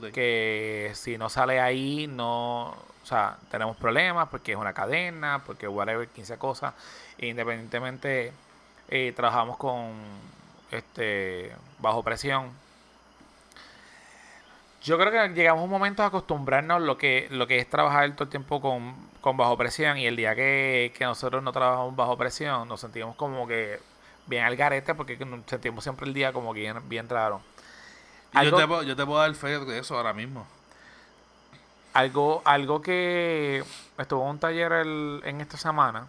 [0.00, 5.42] date, que si no sale ahí, no, o sea, tenemos problemas porque es una cadena,
[5.44, 6.72] porque whatever, 15 cosas,
[7.18, 8.32] e independientemente
[8.88, 9.92] eh, trabajamos con
[10.70, 12.50] este bajo presión.
[14.82, 18.08] Yo creo que llegamos a un momento a acostumbrarnos lo que, lo que es trabajar
[18.12, 21.96] todo el tiempo con, con bajo presión y el día que, que nosotros no trabajamos
[21.96, 23.80] bajo presión nos sentimos como que
[24.26, 27.40] bien al garete porque nos sentimos siempre el día como que bien, bien raro.
[28.32, 30.46] Yo te, puedo- yo te puedo dar fe de eso ahora mismo.
[31.92, 33.64] Algo, algo que
[33.98, 36.06] estuvo en un taller el- en esta semana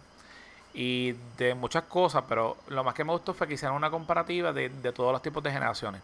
[0.80, 4.52] y de muchas cosas, pero lo más que me gustó fue que hicieron una comparativa
[4.52, 6.02] de, de todos los tipos de generaciones.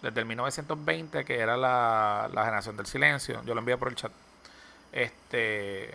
[0.00, 3.96] Desde el 1920, que era la, la generación del silencio, yo lo envié por el
[3.96, 4.12] chat,
[4.92, 5.90] este,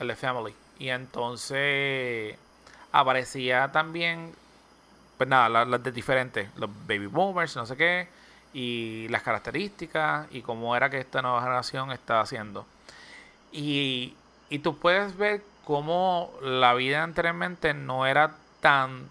[0.00, 0.54] el de Family.
[0.78, 2.36] Y entonces
[2.92, 4.34] aparecía también,
[5.18, 8.08] pues nada, la- las de diferentes, los baby boomers, no sé qué,
[8.54, 12.66] y las características y cómo era que esta nueva generación está haciendo.
[13.52, 14.14] Y,
[14.50, 19.08] y tú puedes ver cómo la vida anteriormente no era tan,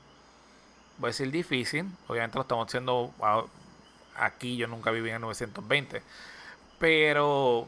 [0.97, 1.85] voy a decir, difícil.
[2.07, 3.11] Obviamente lo estamos haciendo
[4.15, 6.01] aquí, yo nunca viví en el 920.
[6.79, 7.67] Pero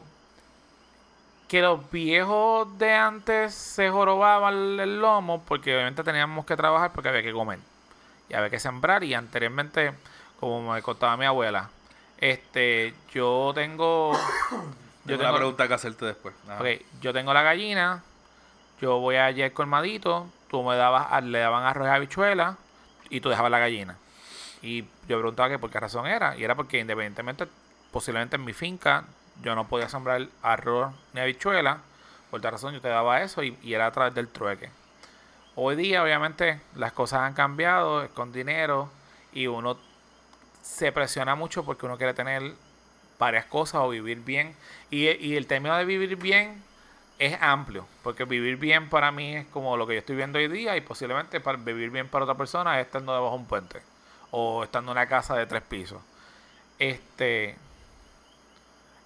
[1.48, 7.08] que los viejos de antes se jorobaban el, lomo porque obviamente teníamos que trabajar porque
[7.08, 7.60] había que comer
[8.28, 9.92] y había que sembrar y anteriormente
[10.40, 11.70] como me contaba mi abuela
[12.18, 14.12] este yo tengo
[15.06, 16.34] Yo yo tengo una tengo, pregunta que hacerte después.
[16.48, 16.60] Ajá.
[16.60, 16.66] ok,
[17.00, 18.02] yo tengo la gallina
[18.80, 22.56] yo voy allí al colmadito tú me dabas a- le daban arroz y habichuela
[23.10, 23.96] y tú dejabas la gallina
[24.62, 27.46] y yo preguntaba que por qué razón era y era porque independientemente
[27.92, 29.04] posiblemente en mi finca
[29.42, 31.78] yo no podía sembrar arroz ni habichuela
[32.30, 34.70] por tal razón yo te daba eso y, y era a través del trueque
[35.58, 38.90] Hoy día, obviamente, las cosas han cambiado, es con dinero
[39.32, 39.78] y uno
[40.62, 42.52] se presiona mucho porque uno quiere tener
[43.18, 44.54] varias cosas o vivir bien.
[44.90, 46.62] Y, y el término de vivir bien
[47.18, 50.48] es amplio, porque vivir bien para mí es como lo que yo estoy viendo hoy
[50.48, 53.82] día y posiblemente para vivir bien para otra persona es estando debajo de un puente
[54.30, 56.00] o estando en una casa de tres pisos.
[56.78, 57.56] Este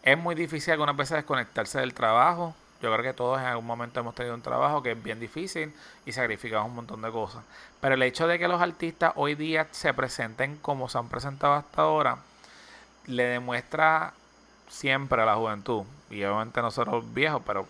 [0.02, 2.54] es muy difícil algunas veces desconectarse del trabajo.
[2.82, 5.72] Yo creo que todos en algún momento hemos tenido un trabajo que es bien difícil
[6.06, 7.44] y sacrificamos un montón de cosas.
[7.80, 11.52] Pero el hecho de que los artistas hoy día se presenten como se han presentado
[11.52, 12.18] hasta ahora,
[13.06, 14.14] le demuestra
[14.68, 17.66] siempre a la juventud, y obviamente nosotros viejos, pero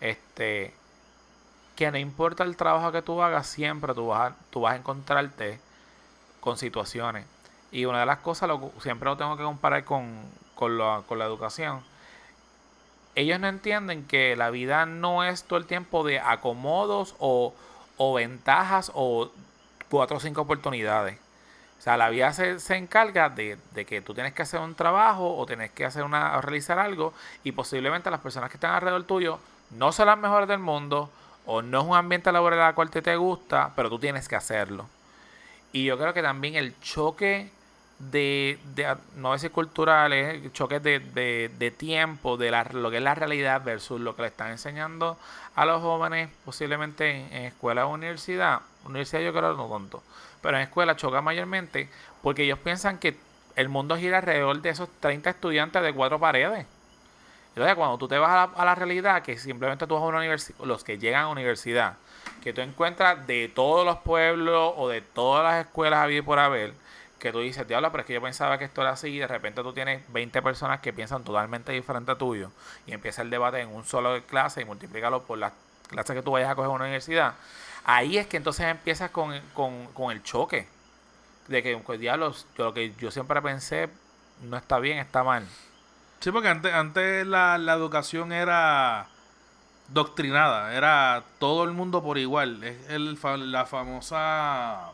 [0.00, 0.74] este
[1.80, 5.58] que no importa el trabajo que tú hagas, siempre tú vas a, vas encontrarte
[6.40, 7.24] con situaciones.
[7.72, 10.20] Y una de las cosas, lo, siempre lo tengo que comparar con,
[10.54, 11.82] con, la, con la educación.
[13.14, 17.54] Ellos no entienden que la vida no es todo el tiempo de acomodos o,
[17.96, 19.30] o ventajas o
[19.88, 21.18] cuatro o cinco oportunidades.
[21.78, 24.74] O sea, la vida se, se encarga de, de que tú tienes que hacer un
[24.74, 29.04] trabajo o tienes que hacer una, realizar algo y posiblemente las personas que están alrededor
[29.04, 29.38] tuyo
[29.70, 31.10] no son las mejores del mundo
[31.46, 34.36] o no es un ambiente laboral al cual te, te gusta, pero tú tienes que
[34.36, 34.86] hacerlo.
[35.72, 37.50] Y yo creo que también el choque
[38.00, 43.02] de, de no decir culturales, el choque de, de, tiempo, de la, lo que es
[43.02, 45.18] la realidad versus lo que le están enseñando
[45.54, 48.60] a los jóvenes, posiblemente en, escuela o universidad.
[48.84, 50.02] Universidad yo creo no tanto,
[50.40, 51.88] pero en escuela choca mayormente
[52.22, 53.16] porque ellos piensan que
[53.56, 56.66] el mundo gira alrededor de esos 30 estudiantes de cuatro paredes.
[57.50, 60.06] Entonces, cuando tú te vas a la, a la realidad, que simplemente tú vas a
[60.06, 61.96] una universidad, los que llegan a universidad,
[62.42, 66.38] que tú encuentras de todos los pueblos o de todas las escuelas habido y por
[66.38, 66.72] haber,
[67.18, 69.26] que tú dices, diablo, pero es que yo pensaba que esto era así, y de
[69.26, 72.50] repente tú tienes 20 personas que piensan totalmente diferente a tuyo,
[72.86, 75.52] y empieza el debate en un solo clase y multiplícalo por las
[75.88, 77.34] clases que tú vayas a coger en una universidad.
[77.84, 80.66] Ahí es que entonces empiezas con, con, con el choque
[81.48, 83.88] de que, pues, diablos, yo lo que yo siempre pensé
[84.42, 85.46] no está bien, está mal.
[86.20, 89.08] Sí, porque antes, antes la, la educación era
[89.88, 92.62] doctrinada, era todo el mundo por igual.
[92.64, 93.18] Es el,
[93.52, 94.92] la famosa.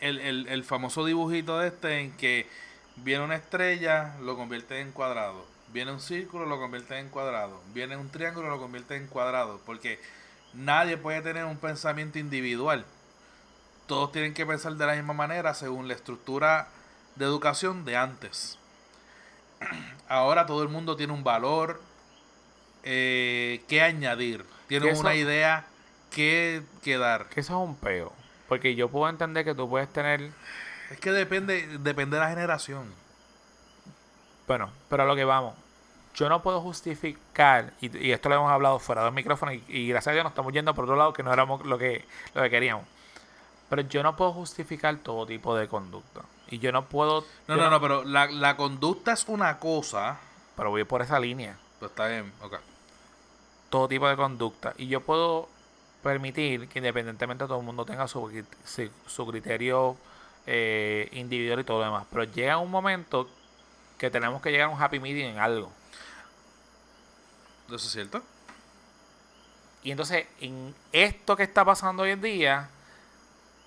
[0.00, 2.48] El, el, el famoso dibujito de este en que
[2.96, 5.46] viene una estrella, lo convierte en cuadrado.
[5.72, 7.62] Viene un círculo, lo convierte en cuadrado.
[7.74, 9.60] Viene un triángulo, lo convierte en cuadrado.
[9.66, 10.00] Porque
[10.54, 12.86] nadie puede tener un pensamiento individual.
[13.86, 16.68] Todos tienen que pensar de la misma manera según la estructura
[17.16, 18.58] de educación de antes
[20.08, 21.80] ahora todo el mundo tiene un valor
[22.84, 25.66] eh, que añadir, tiene Que eso- una idea
[26.10, 27.26] que, que dar.
[27.28, 28.12] Que eso es un peo.
[28.48, 30.30] Porque yo puedo entender que tú puedes tener
[30.90, 32.92] Es que depende, depende de la generación.
[34.46, 35.54] Bueno, pero a lo que vamos.
[36.14, 39.88] Yo no puedo justificar, y, y esto lo hemos hablado fuera del micrófono, y, y
[39.88, 42.04] gracias a Dios nos estamos yendo por otro lado que no éramos lo que,
[42.34, 42.84] lo que queríamos.
[43.70, 46.20] Pero yo no puedo justificar todo tipo de conducta.
[46.52, 47.24] Y yo no puedo.
[47.48, 50.18] No, no, no, pero la, la conducta es una cosa.
[50.54, 51.56] Pero voy por esa línea.
[51.78, 52.56] Pues está bien, ok.
[53.70, 54.74] Todo tipo de conducta.
[54.76, 55.48] Y yo puedo
[56.02, 58.44] permitir que independientemente todo el mundo tenga su,
[59.06, 59.96] su, criterio
[60.46, 62.04] eh, individual y todo lo demás.
[62.10, 63.30] Pero llega un momento
[63.96, 65.72] que tenemos que llegar a un happy medium en algo.
[67.68, 68.22] ¿Eso es cierto?
[69.84, 72.68] Y entonces, en esto que está pasando hoy en día,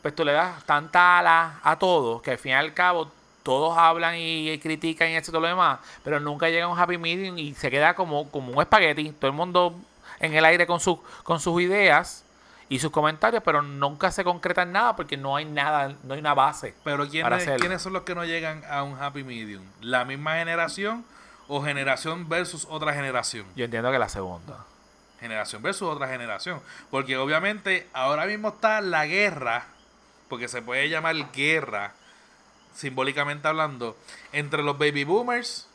[0.05, 3.09] pues tú le das tanta ala a todos que al fin y al cabo
[3.41, 6.77] todos hablan y, critican y eso y todo lo demás, pero nunca llega a un
[6.77, 9.75] happy medium y se queda como, como un espagueti, todo el mundo
[10.19, 12.23] en el aire con, sus con sus ideas
[12.69, 16.19] y sus comentarios, pero nunca se concreta en nada porque no hay nada, no hay
[16.19, 16.75] una base.
[16.83, 19.63] Pero ¿quiénes, ¿quiénes son los que no llegan a un happy medium?
[19.81, 21.03] ¿La misma generación
[21.47, 23.47] o generación versus otra generación?
[23.55, 24.65] Yo entiendo que la segunda.
[25.19, 26.61] Generación versus otra generación.
[26.91, 29.65] Porque obviamente ahora mismo está la guerra,
[30.29, 31.93] porque se puede llamar guerra,
[32.73, 33.97] simbólicamente hablando,
[34.31, 35.67] entre los baby boomers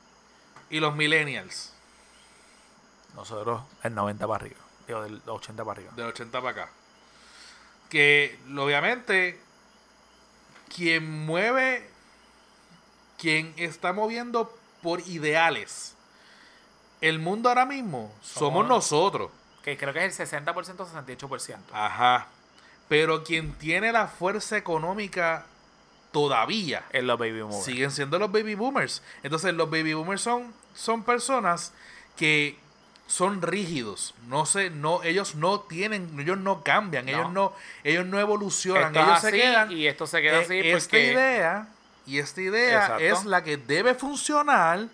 [0.70, 1.72] y los millennials.
[3.14, 4.60] Nosotros el 90 para arriba.
[4.86, 5.92] Digo, del 80 para arriba.
[5.96, 6.72] Del 80 para acá.
[7.88, 9.40] Que obviamente
[10.74, 11.88] quien mueve,
[13.18, 15.96] quien está moviendo por ideales
[17.00, 19.30] el mundo ahora mismo somos, nosotros.
[19.62, 21.58] Que creo que es el 60%, 68%.
[21.72, 22.28] Ajá.
[22.90, 25.46] Pero quien tiene la fuerza económica
[26.10, 26.82] todavía.
[26.90, 27.64] En los baby boomers.
[27.64, 29.00] Siguen siendo los baby boomers.
[29.22, 31.72] Entonces los baby boomers son, son personas
[32.16, 32.58] que
[33.06, 34.12] son rígidos.
[34.26, 37.52] No sé, no, ellos no tienen, ellos no cambian, ellos no,
[37.84, 39.70] ellos no evolucionan, ellos se quedan.
[39.70, 41.68] Y esto se queda eh, así esta idea,
[42.08, 44.88] y esta idea es la que debe funcionar.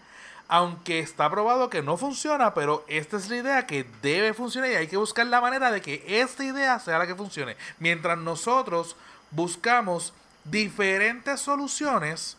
[0.48, 4.76] Aunque está probado que no funciona, pero esta es la idea que debe funcionar y
[4.76, 7.56] hay que buscar la manera de que esta idea sea la que funcione.
[7.78, 8.96] Mientras nosotros
[9.32, 10.12] buscamos
[10.44, 12.36] diferentes soluciones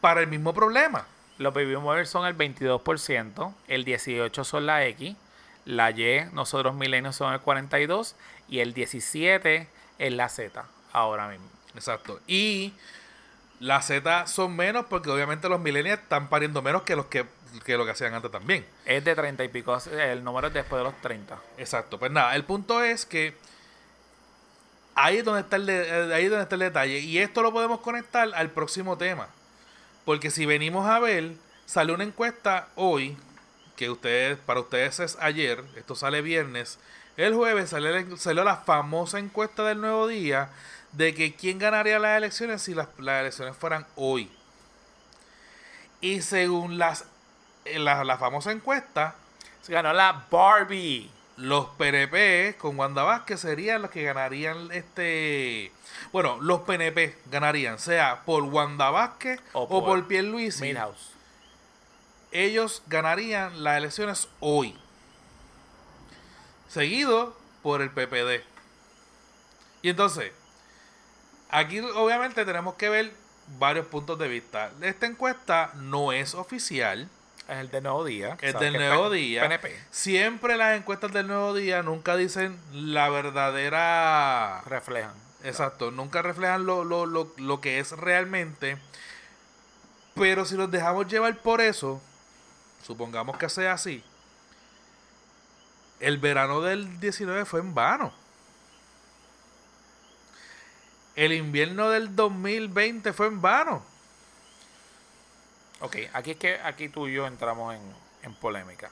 [0.00, 1.06] para el mismo problema.
[1.38, 5.16] Los baby boomers son el 22%, el 18% son la X,
[5.64, 8.14] la Y, nosotros milenios son el 42%
[8.48, 9.66] y el 17%
[9.98, 11.46] es la Z, ahora mismo.
[11.74, 12.20] Exacto.
[12.26, 12.72] Y
[13.60, 17.26] la Z son menos porque obviamente los millennials están pariendo menos que los que,
[17.66, 18.64] lo que hacían antes también.
[18.84, 21.38] Es de 30 y pico, el número es después de los 30.
[21.56, 21.98] Exacto.
[21.98, 23.34] Pues nada, el punto es que
[24.94, 25.68] ahí es donde está el,
[26.12, 26.98] ahí es donde está el detalle.
[27.00, 29.28] Y esto lo podemos conectar al próximo tema.
[30.04, 31.32] Porque si venimos a ver,
[31.66, 33.16] sale una encuesta hoy,
[33.76, 36.78] que ustedes, para ustedes es ayer, esto sale viernes.
[37.16, 40.50] El jueves salió, salió la famosa encuesta del nuevo día
[40.92, 44.30] de que quién ganaría las elecciones si las, elecciones fueran hoy.
[46.00, 47.04] Y según las,
[47.64, 49.14] eh, la, la famosa encuesta,
[49.62, 55.72] se ganó la Barbie los PNP con Wanda Vázquez serían los que ganarían este
[56.10, 61.12] bueno los PNP ganarían sea por Wanda Vázquez o, por, por Pierluisi Milhouse.
[62.32, 64.76] ellos ganarían las elecciones hoy
[66.68, 68.42] seguido por el PPD
[69.82, 70.32] y entonces
[71.50, 73.12] aquí obviamente tenemos que ver
[73.58, 77.08] varios puntos de vista esta encuesta no es oficial
[77.48, 78.36] es el del Nuevo Día.
[78.42, 79.40] Es del Nuevo Día.
[79.40, 79.74] PNP.
[79.90, 84.60] Siempre las encuestas del Nuevo Día nunca dicen la verdadera...
[84.66, 85.14] Reflejan.
[85.42, 88.76] Exacto, nunca reflejan lo, lo, lo, lo que es realmente.
[90.14, 92.02] Pero si nos dejamos llevar por eso,
[92.82, 94.04] supongamos que sea así,
[96.00, 98.12] el verano del 19 fue en vano.
[101.18, 103.82] El invierno del 2020 fue en vano.
[105.80, 107.74] Ok, aquí es que aquí tú y yo entramos
[108.22, 108.88] en, polémica.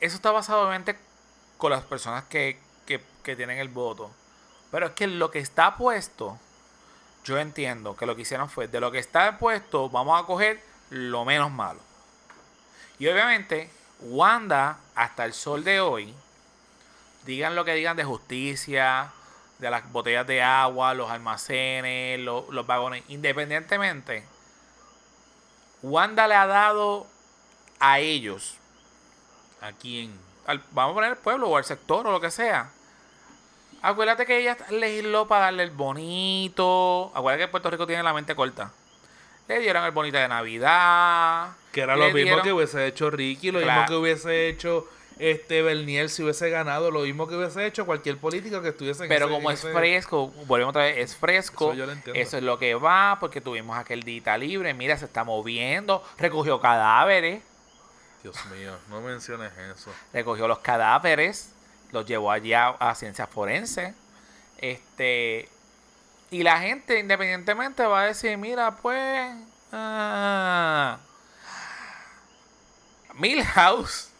[0.00, 0.98] Eso está basado obviamente
[1.58, 2.58] con las personas que,
[3.22, 4.10] tienen el voto.
[4.72, 6.36] Pero es que lo que está puesto,
[7.24, 10.60] yo entiendo que lo que hicieron fue, de lo que está puesto, vamos a coger
[10.90, 11.78] lo menos malo.
[12.98, 13.70] Y obviamente,
[14.00, 16.12] Wanda, hasta el sol de hoy,
[17.24, 19.12] digan lo que digan de justicia,
[19.58, 24.24] de las botellas de agua, los almacenes, los, los vagones, independientemente,
[25.82, 27.06] Wanda le ha dado
[27.80, 28.56] a ellos.
[29.60, 30.26] ¿A quién?
[30.70, 32.70] vamos a poner el pueblo o al sector o lo que sea.
[33.82, 37.12] Acuérdate que ella legisló para darle el bonito.
[37.14, 38.72] Acuérdate que Puerto Rico tiene la mente corta.
[39.48, 41.50] Le dieron el bonito de Navidad.
[41.72, 44.88] Que era lo mismo que hubiese hecho Ricky, lo mismo que hubiese hecho
[45.18, 49.08] este Bernier si hubiese ganado lo mismo que hubiese hecho cualquier político que estuviese en
[49.08, 51.72] Pero como es fresco, volvemos otra vez, es fresco.
[52.14, 56.60] Eso, es lo que va, porque tuvimos aquel dita libre, mira, se está moviendo, recogió
[56.60, 57.42] cadáveres.
[58.22, 59.90] Dios mío, no menciones eso.
[60.12, 61.52] Recogió los cadáveres,
[61.92, 63.94] los llevó allá a, ciencia forense.
[64.58, 65.48] Este
[66.30, 69.32] y la gente independientemente va a decir, mira, pues
[69.72, 70.98] ah,
[73.14, 74.10] Milhouse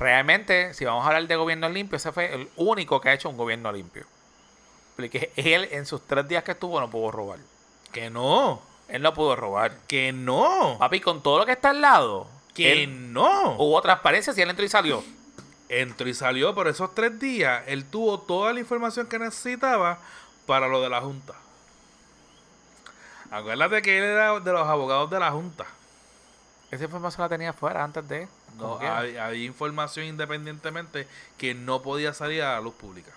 [0.00, 3.28] realmente, si vamos a hablar de gobierno limpio, ese fue el único que ha hecho
[3.28, 4.04] un gobierno limpio.
[4.96, 7.38] Porque él en sus tres días que estuvo no pudo robar.
[7.92, 8.60] Que no.
[8.88, 9.76] Él no pudo robar.
[9.86, 10.76] Que no.
[10.78, 12.26] Papi, con todo lo que está al lado.
[12.54, 13.56] Que no.
[13.56, 15.04] Hubo transparencia si él entró y salió.
[15.68, 17.62] entró y salió por esos tres días.
[17.66, 19.98] Él tuvo toda la información que necesitaba
[20.46, 21.34] para lo de la Junta.
[23.30, 25.66] Acuérdate que él era de los abogados de la Junta.
[26.70, 28.28] Esa información la tenía fuera antes de.
[28.58, 31.06] No, hay información independientemente
[31.38, 33.12] que no podía salir a la luz pública.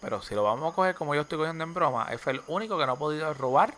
[0.00, 2.78] Pero si lo vamos a coger como yo estoy cogiendo en broma, fue el único
[2.78, 3.74] que no ha podido robar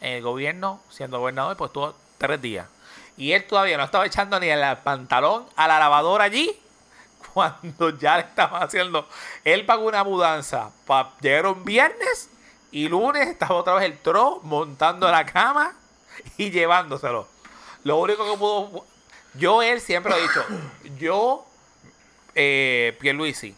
[0.00, 2.68] en el gobierno siendo gobernador, pues estuvo tres días.
[3.16, 6.56] Y él todavía no estaba echando ni el pantalón a la lavadora allí
[7.34, 9.08] cuando ya le estaba haciendo.
[9.44, 12.30] Él pagó una mudanza para llegar un viernes
[12.70, 15.74] y lunes estaba otra vez el tro montando la cama
[16.36, 17.26] y llevándoselo.
[17.84, 18.84] Lo único que pudo.
[19.34, 20.44] Yo, él siempre lo he dicho.
[20.98, 21.46] Yo,
[22.34, 23.54] eh, Pierluisi,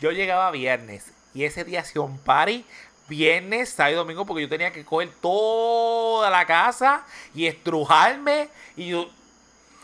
[0.00, 2.64] yo llegaba viernes y ese día hacía un party.
[3.08, 7.04] Viernes, sábado y domingo, porque yo tenía que coger toda la casa
[7.34, 8.48] y estrujarme.
[8.76, 9.10] Y yo,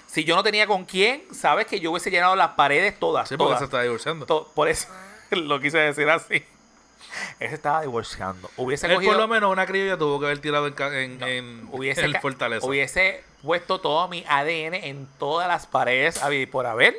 [0.06, 3.28] si yo no tenía con quién, sabes que yo hubiese llenado las paredes todas.
[3.28, 3.58] Sí, porque todas.
[3.58, 4.26] se está divorciando.
[4.26, 4.86] To- por eso
[5.30, 6.44] lo quise decir así.
[7.40, 8.48] Él se estaba divorciando.
[8.56, 9.18] Hubiese Él por cogido.
[9.20, 12.64] lo menos una criolla tuvo que haber tirado en, hubiese, el Fortaleza.
[12.64, 16.94] hubiese puesto todo mi ADN en todas las paredes y por haber.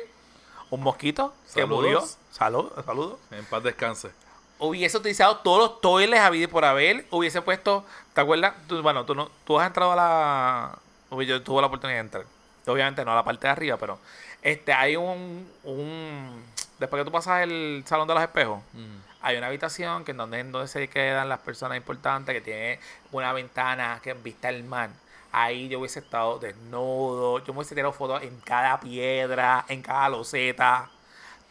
[0.70, 1.76] Un mosquito que Saludos.
[1.82, 2.04] murió.
[2.30, 3.18] Salud, saludos.
[3.30, 4.10] En paz descanse.
[4.58, 7.06] Hubiese utilizado todos los toiles y por haber.
[7.10, 7.84] Hubiese puesto.
[8.12, 8.54] ¿Te acuerdas?
[8.66, 10.78] Tú- bueno, tú, no, tú has entrado a la.
[11.24, 12.24] Yo tuve la oportunidad de entrar.
[12.66, 13.98] Obviamente no a la parte de arriba, pero.
[14.42, 15.48] Este, hay un.
[15.64, 16.44] un
[16.78, 18.60] después que tú pasas el salón de los espejos.
[18.72, 18.96] Mm.
[19.22, 22.78] Hay una habitación que en donde, en donde se quedan las personas importantes, que tiene
[23.10, 24.90] una ventana que vista el mar.
[25.30, 30.08] Ahí yo hubiese estado desnudo, yo me hubiese tirado fotos en cada piedra, en cada
[30.08, 30.88] loseta.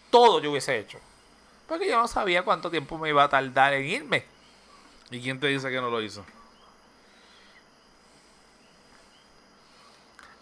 [0.10, 1.00] Todo yo hubiese hecho.
[1.68, 4.26] Porque yo no sabía cuánto tiempo me iba a tardar en irme.
[5.12, 6.26] ¿Y quién te dice que no lo hizo?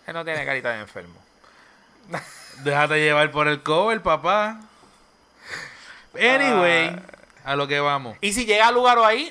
[0.07, 1.19] Él no tiene carita de enfermo.
[2.63, 4.61] Déjate llevar por el cover, papá.
[6.13, 6.87] Anyway,
[7.43, 7.51] Ah.
[7.51, 8.17] a lo que vamos.
[8.21, 9.29] Y si llega al lugar o ahí,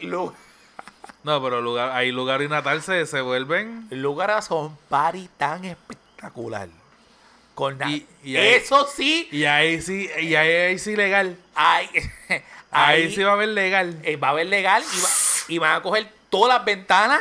[1.25, 3.89] No, pero lugar, ahí lugar y Natal se, se vuelven.
[3.91, 6.69] el lugar son party tan espectacular.
[7.55, 11.37] Con na- Y- y ahí- Eso sí, Y ahí sí, y ahí, ahí sí legal.
[11.55, 11.89] ahí,
[12.71, 13.99] Ahí, ahí sí va a haber legal.
[14.03, 15.09] eh, va a haber legal y, va-
[15.49, 17.21] y van a coger todas las ventanas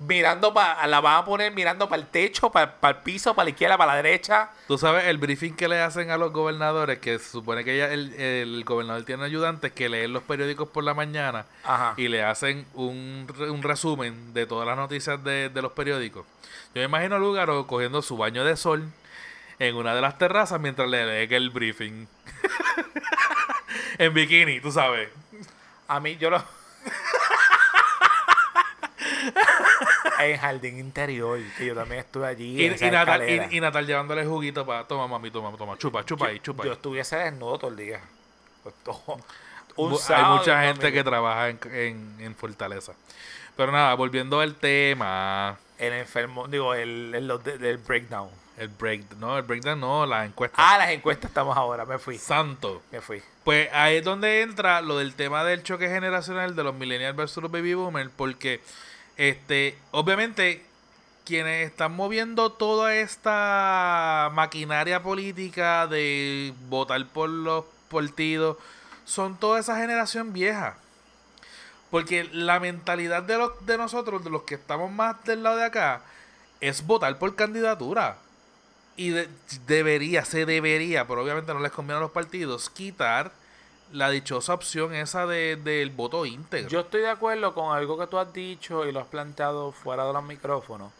[0.00, 3.50] mirando para la van a poner mirando para el techo, para el piso, para la
[3.50, 4.50] izquierda, para la derecha.
[4.66, 7.86] Tú sabes el briefing que le hacen a los gobernadores, que se supone que ya
[7.86, 11.94] el, el gobernador tiene ayudantes que leen los periódicos por la mañana Ajá.
[11.96, 16.26] y le hacen un, un resumen de todas las noticias de, de los periódicos.
[16.74, 18.88] Yo me imagino a Lugaro cogiendo su baño de sol
[19.58, 22.06] en una de las terrazas mientras le lee el briefing.
[23.98, 25.08] en bikini, tú sabes.
[25.88, 26.38] A mí yo lo
[30.26, 32.60] en jardín interior, que yo también estuve allí.
[32.62, 34.86] Y, en y Natal, y, y Natal llevándole juguito para...
[34.86, 35.76] Toma, mami, toma, toma.
[35.78, 36.68] Chupa, chupa ahí, chupa ahí.
[36.68, 38.00] Yo estuviese desnudo todo el día.
[38.62, 39.20] Pues todo-
[39.76, 42.94] un Hay mucha gente que trabaja en, en, en Fortaleza.
[43.56, 48.28] Pero nada, volviendo al tema, El enfermo, digo, el, el, de- del breakdown.
[48.56, 50.56] el break, no, el breakdown no, la encuesta.
[50.58, 52.18] Ah, las encuestas estamos ahora, me fui.
[52.18, 52.82] Santo.
[52.90, 53.22] Me fui.
[53.44, 57.40] Pues ahí es donde entra lo del tema del choque generacional de los millennials versus
[57.42, 58.60] los baby boomers, porque
[59.18, 60.64] este, obviamente
[61.26, 68.56] quienes están moviendo toda esta maquinaria política de votar por los partidos
[69.04, 70.78] son toda esa generación vieja.
[71.90, 75.64] Porque la mentalidad de los de nosotros, de los que estamos más del lado de
[75.64, 76.02] acá,
[76.60, 78.16] es votar por candidatura.
[78.96, 79.28] Y de-
[79.66, 83.32] debería, se debería, pero obviamente no les conviene a los partidos, quitar
[83.92, 86.68] la dichosa opción esa de, del voto íntegro.
[86.68, 90.06] Yo estoy de acuerdo con algo que tú has dicho y lo has planteado fuera
[90.06, 90.92] de los micrófonos.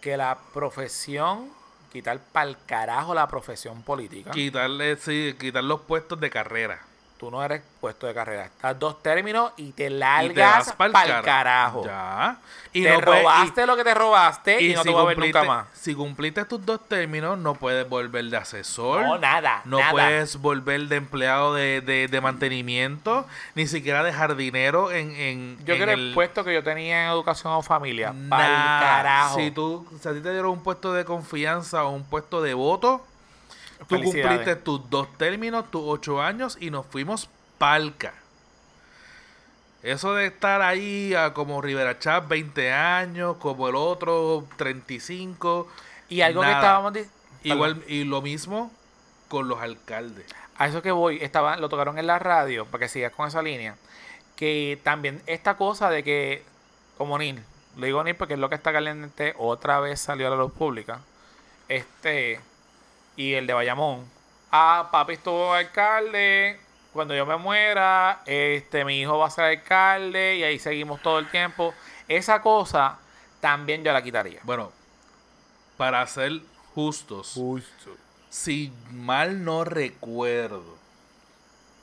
[0.00, 1.50] Que la profesión,
[1.92, 4.30] quitar pa'l carajo la profesión política.
[4.30, 6.87] Quitarle, sí, quitar los puestos de carrera.
[7.18, 8.44] Tú no eres puesto de carrera.
[8.44, 11.84] Estás dos términos y te largas pa'l cara- carajo.
[11.84, 12.36] Ya.
[12.72, 15.04] Y te no puedes- y- robaste lo que te robaste y, no te voy a
[15.06, 15.66] ver cumpliste, nunca más.
[15.72, 19.02] si cumpliste tus dos términos, no puedes volver de asesor.
[19.02, 19.62] No, nada.
[19.64, 19.90] No nada.
[19.90, 25.74] puedes volver de empleado de, de, de mantenimiento, ni siquiera de jardinero en, en, Yo
[25.74, 28.08] en creo el puesto que yo tenía en educación o familia.
[28.12, 29.36] Pa'l Nah, carajo.
[29.38, 32.54] Si tú, si a ti te dieron un puesto de confianza o un puesto de
[32.54, 33.04] voto,
[33.86, 38.14] tú cumpliste tus dos términos, tus ocho años y nos fuimos palca.
[39.82, 45.68] Eso de estar ahí a como Rivera Chat 20 años, como el otro 35.
[46.08, 46.94] Y algo que estábamos
[47.44, 48.72] Igual, y lo mismo
[49.28, 50.26] con los alcaldes.
[50.56, 53.42] a eso que voy, estaba, lo tocaron en la radio, para que sigas con esa
[53.42, 53.76] línea,
[54.34, 56.42] que también esta cosa de que,
[56.96, 57.40] como Nil,
[57.76, 60.52] le digo Nil porque es lo que está caliente, otra vez salió a la luz
[60.52, 61.00] pública,
[61.68, 62.40] este,
[63.18, 64.08] y el de Bayamón.
[64.52, 66.58] Ah, papi estuvo alcalde.
[66.92, 71.18] Cuando yo me muera, este, mi hijo va a ser alcalde y ahí seguimos todo
[71.18, 71.74] el tiempo.
[72.06, 72.98] Esa cosa
[73.40, 74.40] también yo la quitaría.
[74.44, 74.72] Bueno,
[75.76, 76.40] para ser
[76.74, 77.96] justos, Justo.
[78.30, 80.78] si mal no recuerdo,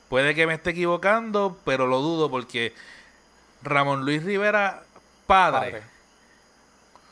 [0.08, 2.72] puede que me esté equivocando, pero lo dudo porque
[3.62, 4.84] Ramón Luis Rivera,
[5.26, 5.82] padre, Padre.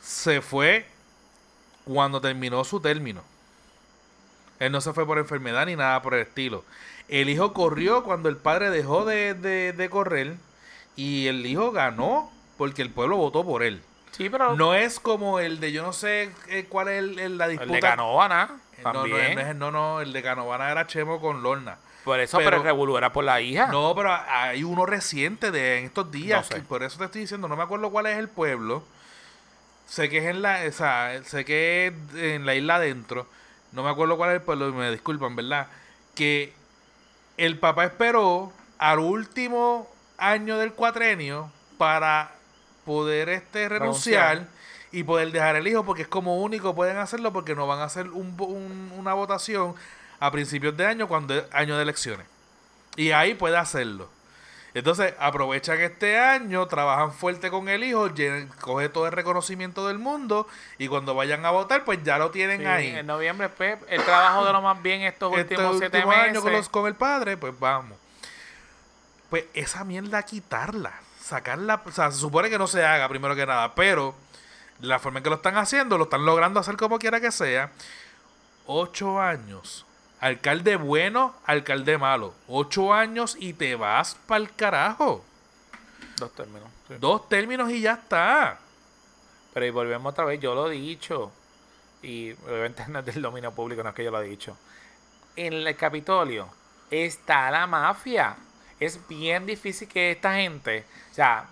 [0.00, 0.86] se fue
[1.84, 3.22] cuando terminó su término.
[4.66, 6.64] Él no se fue por enfermedad ni nada por el estilo.
[7.08, 10.34] El hijo corrió cuando el padre dejó de, de- de correr
[10.96, 13.82] y el hijo ganó porque el pueblo votó por él.
[14.12, 17.36] Sí, pero No es como el de yo no sé eh, cuál es el- el-
[17.38, 17.74] la el disputa.
[17.74, 19.58] de Canóvana Eh, No, no, también.
[19.58, 21.76] no, no, no, el de Canovana era Chemo con Lorna.
[22.04, 23.66] Por eso, pero, pero- el era por la hija.
[23.68, 26.48] No, pero hay uno reciente de en estos días.
[26.50, 26.58] No sé.
[26.58, 28.82] y por eso te estoy diciendo, no me acuerdo cuál es el pueblo.
[29.86, 33.26] Sé que es en la, o sea, sé que es en la isla adentro.
[33.74, 35.66] No me acuerdo cuál es el pueblo, me disculpan, ¿verdad?
[36.14, 36.52] Que
[37.36, 42.30] el papá esperó al último año del cuatrenio para
[42.84, 44.54] poder este renunciar, Renunciar.
[44.92, 47.84] y poder dejar el hijo porque es como único pueden hacerlo porque no van a
[47.84, 49.74] hacer un, un- una votación
[50.20, 52.26] a principios de año cuando es año de elecciones.
[52.96, 54.08] Y ahí puede hacerlo.
[54.74, 58.08] Entonces aprovechan este año, trabajan fuerte con el hijo,
[58.60, 60.48] coge todo el reconocimiento del mundo
[60.78, 62.88] y cuando vayan a votar pues ya lo tienen Sí, ahí.
[62.88, 66.24] En noviembre, pues, el trabajo de lo más bien estos Este últimos siete meses.
[66.30, 67.96] año con, los- con el padre, pues vamos.
[69.30, 73.46] Pues esa mierda quitarla, sacarla, o sea, se supone que no se haga primero que
[73.46, 74.14] nada, pero
[74.80, 77.70] la forma en que lo están haciendo, lo están logrando hacer como quiera que sea.
[78.66, 79.86] Ocho años.
[80.24, 82.32] Alcalde bueno, alcalde malo.
[82.48, 85.22] Ocho años y te vas para el carajo.
[86.16, 86.68] Dos términos.
[86.88, 86.94] sí.
[86.98, 88.58] Dos términos y ya está.
[89.52, 91.30] Pero y volvemos otra vez, yo lo he dicho.
[92.02, 94.56] Y obviamente no es del dominio público, no es que yo lo he dicho.
[95.36, 96.48] En el Capitolio
[96.90, 98.34] está la mafia.
[98.80, 101.44] Es bien difícil que esta gente, o sea,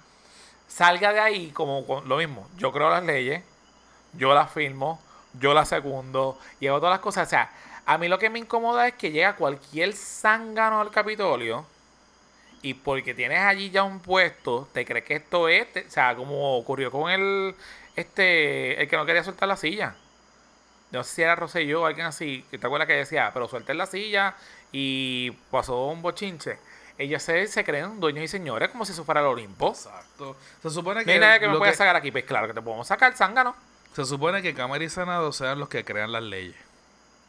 [0.67, 2.49] salga de ahí como con- lo mismo.
[2.57, 3.43] Yo creo las leyes,
[4.15, 4.99] yo las firmo,
[5.39, 7.27] yo las segundo y hago todas las cosas.
[7.27, 7.51] O sea,
[7.87, 11.67] a mí lo que me incomoda es que llega cualquier zángano al Capitolio
[12.63, 16.15] y porque tienes allí ya un puesto, te crees que esto es, te- o sea,
[16.15, 17.55] como ocurrió con el,
[17.97, 19.95] este, el que no quería soltar la silla.
[20.93, 23.79] No sé si era Rosselló o alguien así, que te acuerdas que decía, pero suelten
[23.79, 24.35] la silla
[24.71, 26.59] y pasó un bochinche.
[26.99, 29.69] Ellos se, se creen dueños y señores como si eso fuera el Olimpo.
[29.71, 30.37] Exacto.
[30.63, 32.13] Se supone que, nadie que me que- sacar aquí.
[32.13, 33.57] Pues claro que te podemos sacar, zángano.
[33.95, 36.55] se supone que Cámara y Senado sean los que crean las leyes.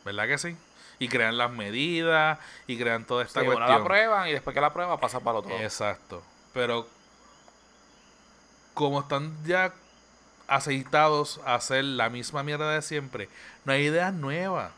[0.06, 0.56] ¿Verdad que sí?
[1.00, 3.70] Y crean las medidas y crean toda esta Sí, cuestión.
[3.70, 5.58] la prueban y después que la prueba pasa para el otro.
[5.60, 6.24] Exacto.
[6.54, 6.88] Pero
[8.74, 9.74] como están ya
[10.48, 13.30] aceitados a hacer la misma mierda de siempre,
[13.66, 14.72] no hay ideas nuevas.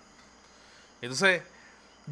[1.02, 1.44] Entonces,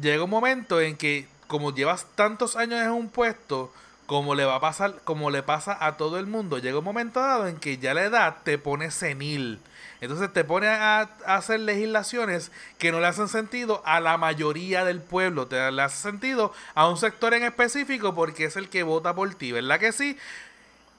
[0.00, 3.72] llega un momento en que como llevas tantos años en un puesto,
[4.06, 7.20] como le va a pasar, como le pasa a todo el mundo, llega un momento
[7.20, 9.60] dado en que ya la edad te pone senil.
[10.00, 14.84] Entonces te pone a, a hacer legislaciones que no le hacen sentido a la mayoría
[14.84, 18.82] del pueblo, te le hace sentido a un sector en específico porque es el que
[18.82, 20.18] vota por ti, ¿verdad que sí?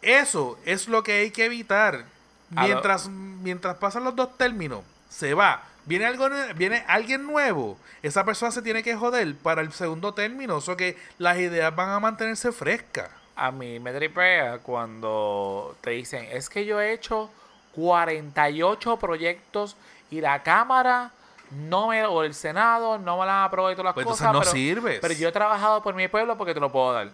[0.01, 2.06] Eso es lo que hay que evitar.
[2.51, 5.64] Mientras, mientras pasan los dos términos, se va.
[5.86, 7.77] Viene, algo, viene alguien nuevo.
[8.01, 10.55] Esa persona se tiene que joder para el segundo término.
[10.57, 13.09] O sea que las ideas van a mantenerse frescas.
[13.36, 17.29] A mí me tripea cuando te dicen, es que yo he hecho
[17.73, 19.75] 48 proyectos
[20.09, 21.11] y la Cámara
[21.51, 24.27] no me, o el Senado no me la han aprobado y todas las Pues cosas.
[24.27, 24.99] entonces no pero, sirves.
[25.01, 27.09] pero yo he trabajado por mi pueblo porque te lo puedo dar.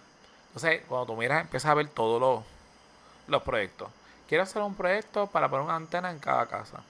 [0.48, 2.44] Entonces, cuando tú miras, empiezas a ver todos los,
[3.26, 3.88] los proyectos.
[4.28, 6.82] Quiero hacer un proyecto para poner una antena en cada casa.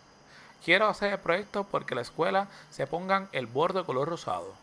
[0.64, 4.54] Quiero hacer el proyecto porque la escuela se pongan el borde de color rosado.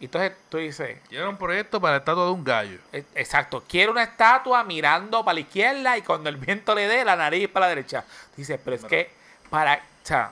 [0.00, 2.78] Y entonces tú dices, Quiero un proyecto para la estatua de un gallo.
[2.92, 7.04] e- Exacto, quiero una estatua mirando para la izquierda y cuando el viento le dé
[7.04, 8.04] la nariz para la derecha.
[8.36, 9.10] Dice, pero es que
[9.50, 10.30] para, o sea,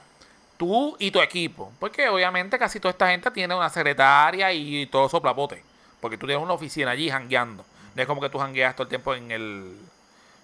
[0.56, 5.08] tú y tu equipo, porque obviamente casi toda esta gente tiene una secretaria y todo
[5.08, 5.62] soplapote,
[6.00, 7.64] porque tú tienes una oficina allí jangueando.
[7.94, 9.76] No es como que tú jangueas todo el tiempo en el,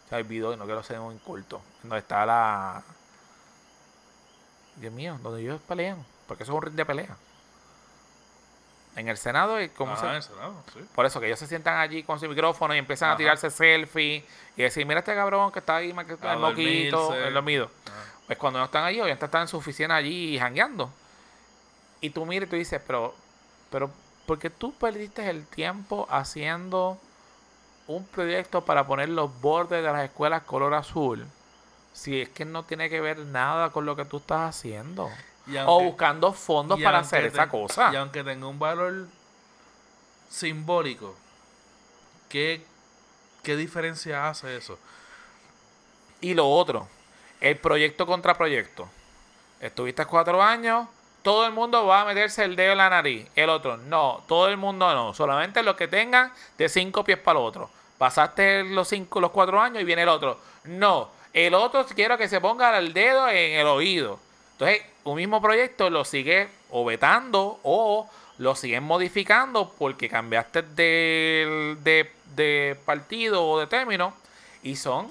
[0.09, 2.83] se me olvidó y no quiero ser un inculto, donde está la,
[4.83, 7.16] Dios mío, donde ellos pelean, porque eso es un ring de pelea.
[8.95, 10.80] En el Senado, y ¿cómo se Ah, Senado, sí.
[10.95, 13.14] por eso que ellos se sientan allí con su micrófono y empiezan Ajá.
[13.14, 14.22] a tirarse selfie
[14.55, 17.70] y decir, mira este cabrón que está ahí, que está el moquito, el dormido.
[17.87, 17.91] Ah.
[18.26, 20.91] Pues cuando no están allí, obviamente están en su oficina allí jangueando.
[22.03, 23.14] Y tú miras y tú dices, pero,
[23.70, 23.91] pero,
[24.26, 26.99] ¿por qué tú perdiste el tiempo haciendo
[27.87, 31.26] un proyecto para poner los bordes de las escuelas color azul?
[31.93, 35.11] Si es que no tiene que ver nada con lo que tú estás haciendo.
[35.66, 37.90] O buscando fondos para hacer esa cosa.
[37.93, 39.07] Y aunque tenga un valor
[40.28, 41.14] simbólico,
[42.28, 42.64] ¿qué,
[43.43, 44.78] qué diferencia hace eso?
[46.20, 46.88] Y lo otro,
[47.40, 48.88] el proyecto contra proyecto.
[49.61, 50.88] Estuviste cuatro años,
[51.22, 53.28] todo el mundo va a meterse el dedo en la nariz.
[53.34, 55.12] El otro, no, todo el mundo no.
[55.14, 57.70] Solamente los que tengan de cinco pies para el otro.
[57.99, 60.38] Pasaste los cinco, los cuatro años y viene el otro.
[60.64, 64.18] No, el otro quiero que se ponga el dedo en el oído.
[64.53, 68.09] Entonces, un mismo proyecto lo sigue o vetando o
[68.39, 74.14] lo siguen modificando porque cambiaste de, de, partido o de término
[74.62, 75.11] y son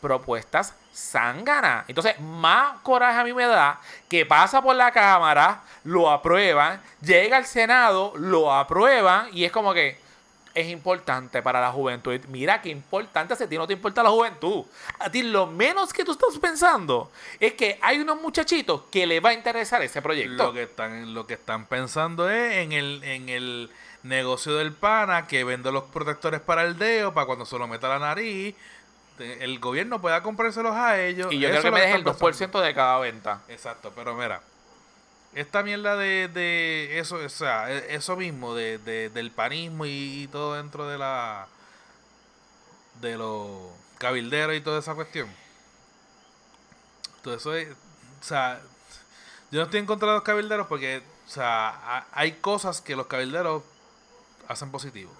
[0.00, 1.84] propuestas zánganas.
[1.88, 7.36] Entonces, más coraje a mí me da que pasa por la Cámara, lo aprueban, llega
[7.36, 9.98] al Senado, lo aprueban y es como que
[10.54, 12.18] es importante para la juventud.
[12.28, 14.64] Mira qué importante si a ti no te importa la juventud.
[14.98, 19.20] A ti lo menos que tú estás pensando es que hay unos muchachitos que le
[19.20, 20.44] va a interesar ese proyecto.
[20.44, 23.70] Lo que están, lo que están pensando es en el, en el
[24.02, 27.88] negocio del pana que vende los protectores para el dedo, para cuando se lo meta
[27.88, 28.54] la nariz,
[29.18, 31.32] el gobierno pueda comprárselos a ellos.
[31.32, 32.58] y yo Eso creo que me deje el están pensando.
[32.58, 33.42] 2% de cada venta.
[33.48, 34.40] Exacto, pero mira,
[35.34, 40.28] esta mierda de, de eso, o sea, e- eso mismo, de, de- del panismo y,
[40.32, 41.48] todo dentro de la
[43.00, 43.50] de los
[43.98, 45.28] cabilderos y toda esa cuestión.
[47.22, 48.60] Todo eso es, o sea,
[49.50, 52.96] yo no estoy en contra de los cabilderos porque, o sea, ha- hay cosas que
[52.96, 53.62] los cabilderos
[54.48, 55.12] hacen positivo.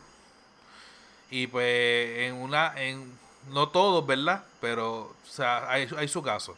[1.31, 3.13] Y pues en una, en,
[3.51, 4.45] no todos, ¿verdad?
[4.61, 6.57] Pero, o sea, hay, hay su caso.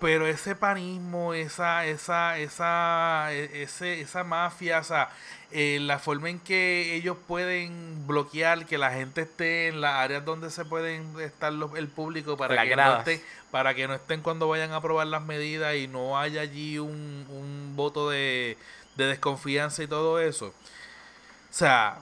[0.00, 5.10] Pero ese panismo, esa, esa, esa, e- ese, esa mafia, o sea,
[5.50, 10.24] eh, la forma en que ellos pueden bloquear que la gente esté en las áreas
[10.24, 13.94] donde se pueden estar los- el público para Las que, no estén, para que no
[13.94, 18.56] estén cuando vayan a aprobar las medidas y no haya allí un, un voto de,
[18.94, 20.46] de desconfianza y todo eso.
[20.48, 20.52] O
[21.50, 21.98] sea,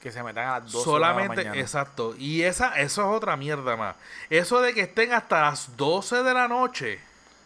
[0.00, 2.14] Que se metan a las 12 Solamente, de la exacto.
[2.16, 3.96] Y esa, eso es otra mierda más.
[4.30, 7.00] Eso de que estén hasta las 12 de la noche.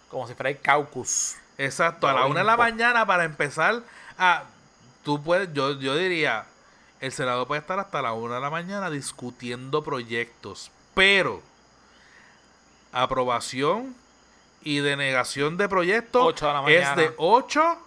[0.09, 1.37] Como si fuera el caucus.
[1.59, 3.83] Exacto, a la 1 de la mañana para empezar
[4.17, 4.45] a...
[5.03, 6.45] Tú puedes, yo, yo diría,
[7.01, 11.43] el Senado puede estar hasta la 1 de la mañana discutiendo proyectos, pero
[12.93, 13.95] aprobación
[14.63, 16.35] y denegación de proyectos
[16.67, 17.79] de es de 8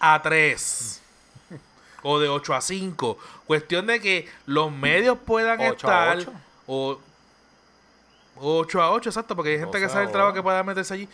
[0.00, 1.02] a 3.
[2.02, 3.18] o de 8 a 5.
[3.46, 6.18] Cuestión de que los medios puedan a estar...
[6.18, 6.32] ocho.
[6.66, 6.98] O
[8.36, 10.94] 8 a 8, exacto, porque hay gente que 12 sabe el trabajo que pueda meterse
[10.94, 11.08] allí.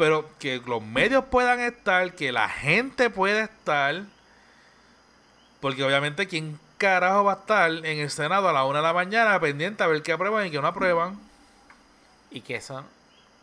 [0.00, 4.04] Pero que los medios puedan estar, que la gente pueda estar.
[5.60, 8.94] Porque obviamente, ¿quién carajo va a estar en el Senado a la 1 de la
[8.94, 11.20] mañana pendiente a ver qué aprueban y qué no aprueban?
[12.30, 12.82] Y que eso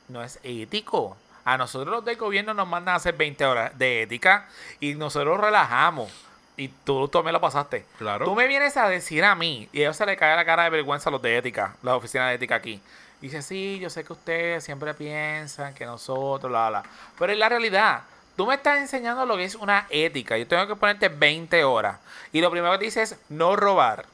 [0.07, 1.15] no es ético.
[1.45, 4.49] A nosotros los del gobierno nos mandan a hacer 20 horas de ética
[4.79, 6.11] y nosotros relajamos.
[6.57, 7.85] Y tú, tú me lo pasaste.
[7.99, 8.25] Claro.
[8.25, 10.63] Tú me vienes a decir a mí, y a ellos se le cae la cara
[10.63, 12.81] de vergüenza a los de ética, las oficinas de ética aquí.
[13.21, 16.83] Dice, sí, yo sé que ustedes siempre piensan que nosotros, la, la.
[17.17, 18.03] Pero en la realidad,
[18.35, 20.37] tú me estás enseñando lo que es una ética.
[20.37, 21.97] Yo tengo que ponerte 20 horas.
[22.31, 24.05] Y lo primero que te dice es no robar,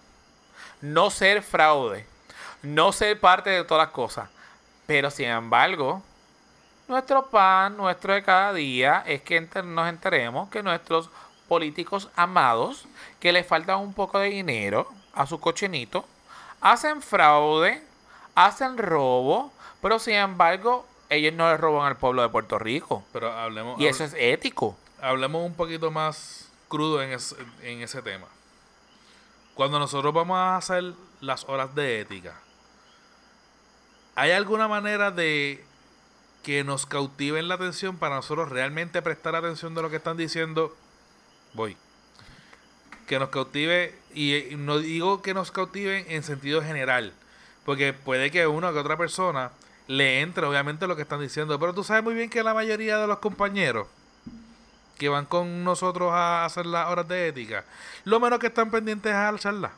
[0.82, 2.06] no ser fraude,
[2.62, 4.30] no ser parte de todas las cosas.
[4.86, 6.02] Pero sin embargo,
[6.88, 11.10] nuestro pan, nuestro de cada día, es que nos enteremos que nuestros
[11.48, 12.86] políticos amados,
[13.20, 16.06] que le falta un poco de dinero a su cochinito,
[16.62, 17.84] hacen fraude,
[18.36, 23.04] hacen robo, pero sin embargo, ellos no le roban al pueblo de Puerto Rico.
[23.14, 24.78] Pero hablemos, Y eso es ético.
[25.02, 28.28] hablemos un poquito más crudo en, es- en ese tema.
[29.54, 32.34] Cuando nosotros vamos a hacer las horas de ética,
[34.16, 35.64] ¿hay alguna manera de
[36.44, 40.76] que nos cautiven la atención para nosotros realmente prestar atención de lo que están diciendo?
[41.54, 41.78] Voy.
[43.08, 47.14] Que nos cautive, y no digo que nos cautiven en sentido general,
[47.66, 49.52] porque puede que una que otra persona
[49.88, 52.98] le entre obviamente lo que están diciendo, pero tú sabes muy bien que la mayoría
[52.98, 53.88] de los compañeros
[54.98, 57.66] que van con nosotros a hacer las horas de ética,
[58.06, 59.72] lo menos que están pendientes es a la charla.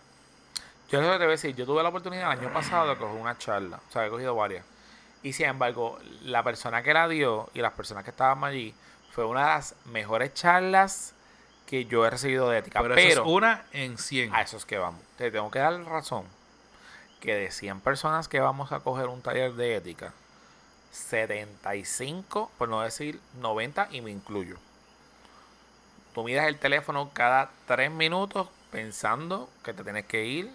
[0.91, 3.19] Yo que te voy a decir, yo tuve la oportunidad el año pasado de coger
[3.19, 4.63] una charla, o sea, he cogido varias.
[5.23, 8.75] Y sin embargo, la persona que la dio y las personas que estaban allí
[9.11, 11.13] fue una de las mejores charlas
[11.65, 12.83] que yo he recibido de ética.
[12.83, 14.35] Pero, Pero, eso es una en 100.
[14.35, 15.01] a eso es que vamos.
[15.17, 16.25] Te tengo que dar razón
[17.25, 20.13] que de 100 personas que vamos a coger un taller de ética,
[20.91, 24.57] 75, por no decir 90, y me incluyo.
[26.13, 30.51] Tú miras el teléfono cada 3 minutos pensando que te tienes que ir,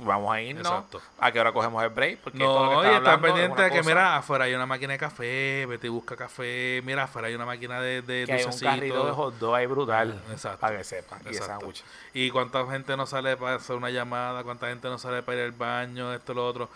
[0.00, 0.66] vamos a irnos.
[0.66, 1.00] Exacto.
[1.18, 2.18] ¿A qué hora cogemos el break?
[2.20, 4.16] Porque todo lo No, que y estás estar hablando es pendiente de que, cosa mira,
[4.16, 7.80] afuera hay una máquina de café, vete y busca café, mira, afuera hay una máquina
[7.80, 10.20] de, de que hay un carrito de hot dog ahí brutal.
[10.30, 10.60] Exacto.
[10.60, 11.20] Para que sepan.
[11.24, 11.46] Y Exacto.
[11.46, 11.84] sándwich.
[12.14, 15.44] Y cuánta gente no sale para hacer una llamada, cuánta gente no sale para ir
[15.44, 16.68] al baño, esto, lo otro.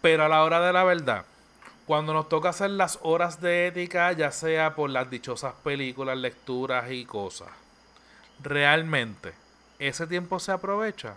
[0.00, 1.24] Pero a la hora de la verdad,
[1.86, 6.90] cuando nos toca hacer las horas de ética, ya sea por las dichosas películas, lecturas
[6.90, 7.48] y cosas,
[8.42, 9.32] realmente,
[9.78, 11.14] ¿ese tiempo se aprovecha?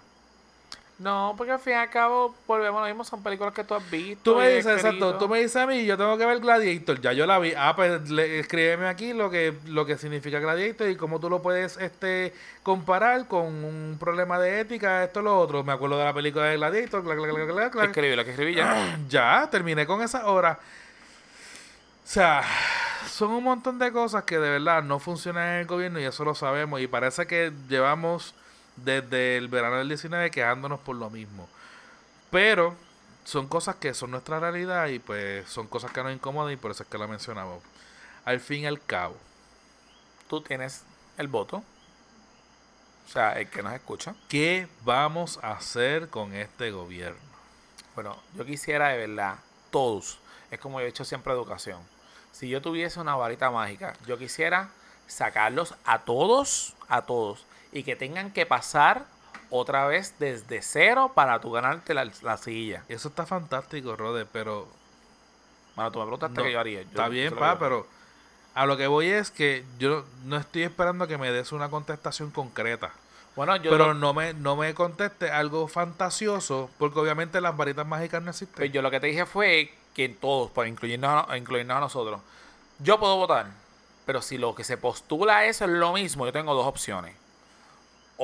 [1.02, 3.74] No, porque al fin y al cabo, volvemos a lo mismo, son películas que tú
[3.74, 4.22] has visto.
[4.34, 7.12] Tú me dices, exacto, tú me dices a mí, yo tengo que ver Gladiator, ya
[7.14, 7.54] yo la vi.
[7.58, 11.42] Ah, pues le- escríbeme aquí lo que, lo que significa Gladiator y cómo tú lo
[11.42, 15.64] puedes este, comparar con un problema de ética, esto, lo otro.
[15.64, 17.90] Me acuerdo de la película de Gladiator, clac, clac, clac, clac.
[17.90, 19.00] Escribí lo que escribí ya.
[19.10, 20.60] ya, terminé con esa hora.
[22.04, 22.44] O sea,
[23.10, 26.24] son un montón de cosas que de verdad no funcionan en el gobierno y eso
[26.26, 26.80] lo sabemos.
[26.82, 28.36] Y parece que llevamos
[28.76, 31.48] desde el verano del 19 quejándonos por lo mismo.
[32.30, 32.76] Pero
[33.24, 36.72] son cosas que son nuestra realidad y pues son cosas que nos incomodan y por
[36.72, 37.62] eso es que la mencionamos.
[38.26, 39.16] Al fin y al cabo,
[40.32, 40.86] Tú tienes
[41.18, 41.58] el voto.
[41.58, 44.16] O sea, el que nos escucha.
[44.30, 47.20] ¿qué vamos a hacer con este gobierno?
[47.96, 49.36] Bueno, yo quisiera de verdad,
[49.72, 50.20] todos,
[50.50, 51.82] es como yo he hecho siempre educación.
[52.32, 54.70] Si yo tuviese una varita mágica, yo quisiera
[55.06, 59.06] sacarlos a todos, a todos, y que tengan que pasar
[59.50, 62.84] otra vez desde cero para tú ganarte la, la silla.
[62.88, 64.68] Eso está fantástico, Rode, pero
[65.76, 66.82] Bueno, tú me preguntaste No, qué yo haría.
[66.84, 67.88] Yo- Está bien, pa, que- pero
[68.54, 72.32] a lo que voy es que yo no estoy esperando que me des una contestación
[72.32, 72.92] concreta.
[73.36, 77.88] Bueno, yo, pero lo, no me no me conteste algo fantasioso, porque obviamente las varitas
[77.88, 78.56] mágicas no existen.
[78.58, 82.20] pues yo lo que te dije fue que todos, por incluirnos a, incluirnos a nosotros,
[82.80, 83.48] yo puedo votar,
[84.06, 87.16] pero si lo que se postula eso es lo mismo, yo tengo dos opciones.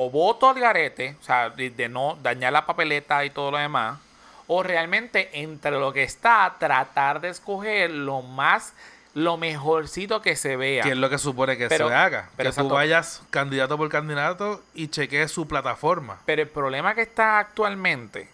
[0.00, 3.58] O voto al garete, o sea, de, de no dañar la papeleta y todo lo
[3.58, 3.98] demás,
[4.46, 8.74] o realmente entre lo que está, tratar de escoger lo más,
[9.14, 10.84] lo mejorcito que se vea.
[10.84, 12.30] que es lo que supone que Pero- se haga.
[12.36, 16.20] pero que tú vayas candidato por candidato y chequees su plataforma.
[16.26, 18.28] Pero el problema que está actualmente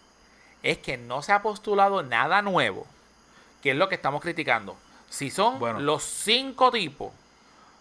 [0.63, 2.87] es que no se ha postulado nada nuevo,
[3.63, 4.77] que es lo que estamos criticando.
[5.09, 5.81] Si son Bueno.
[5.81, 7.11] los cinco tipos,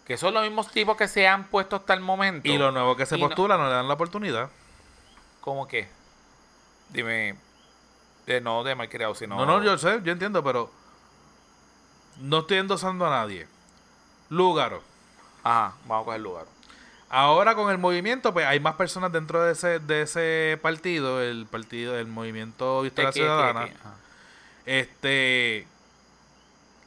[0.06, 2.48] que son los mismos tipos que se han puesto hasta el momento.
[2.48, 4.50] Y lo nuevo que se Y no- postula no, le dan la oportunidad.
[5.42, 5.88] ¿Cómo que?
[6.90, 7.36] Dime.
[8.26, 9.36] De, no de malcriado, sino.
[9.36, 10.72] No, no, yo sé, yo entiendo, pero
[12.20, 13.48] no estoy endosando a nadie.
[14.30, 14.82] Lúgaro.
[15.44, 16.46] Ajá, vamos a coger lugar.
[17.10, 21.46] Ahora con el movimiento, pues hay más personas dentro de ese, de ese partido, el
[21.46, 23.70] partido, el movimiento Victoria ¿De Ciudadana,
[24.66, 25.68] este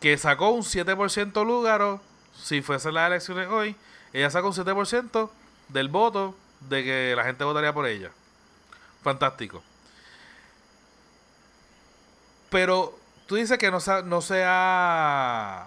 [0.01, 2.01] que sacó un 7% Lúgaro,
[2.41, 3.77] si fuesen las elecciones hoy,
[4.13, 5.31] ella sacó un 7%
[5.69, 8.11] del voto de que la gente votaría por ella.
[9.03, 9.63] Fantástico.
[12.51, 15.67] Pero tú dices que no se, ha- no se ha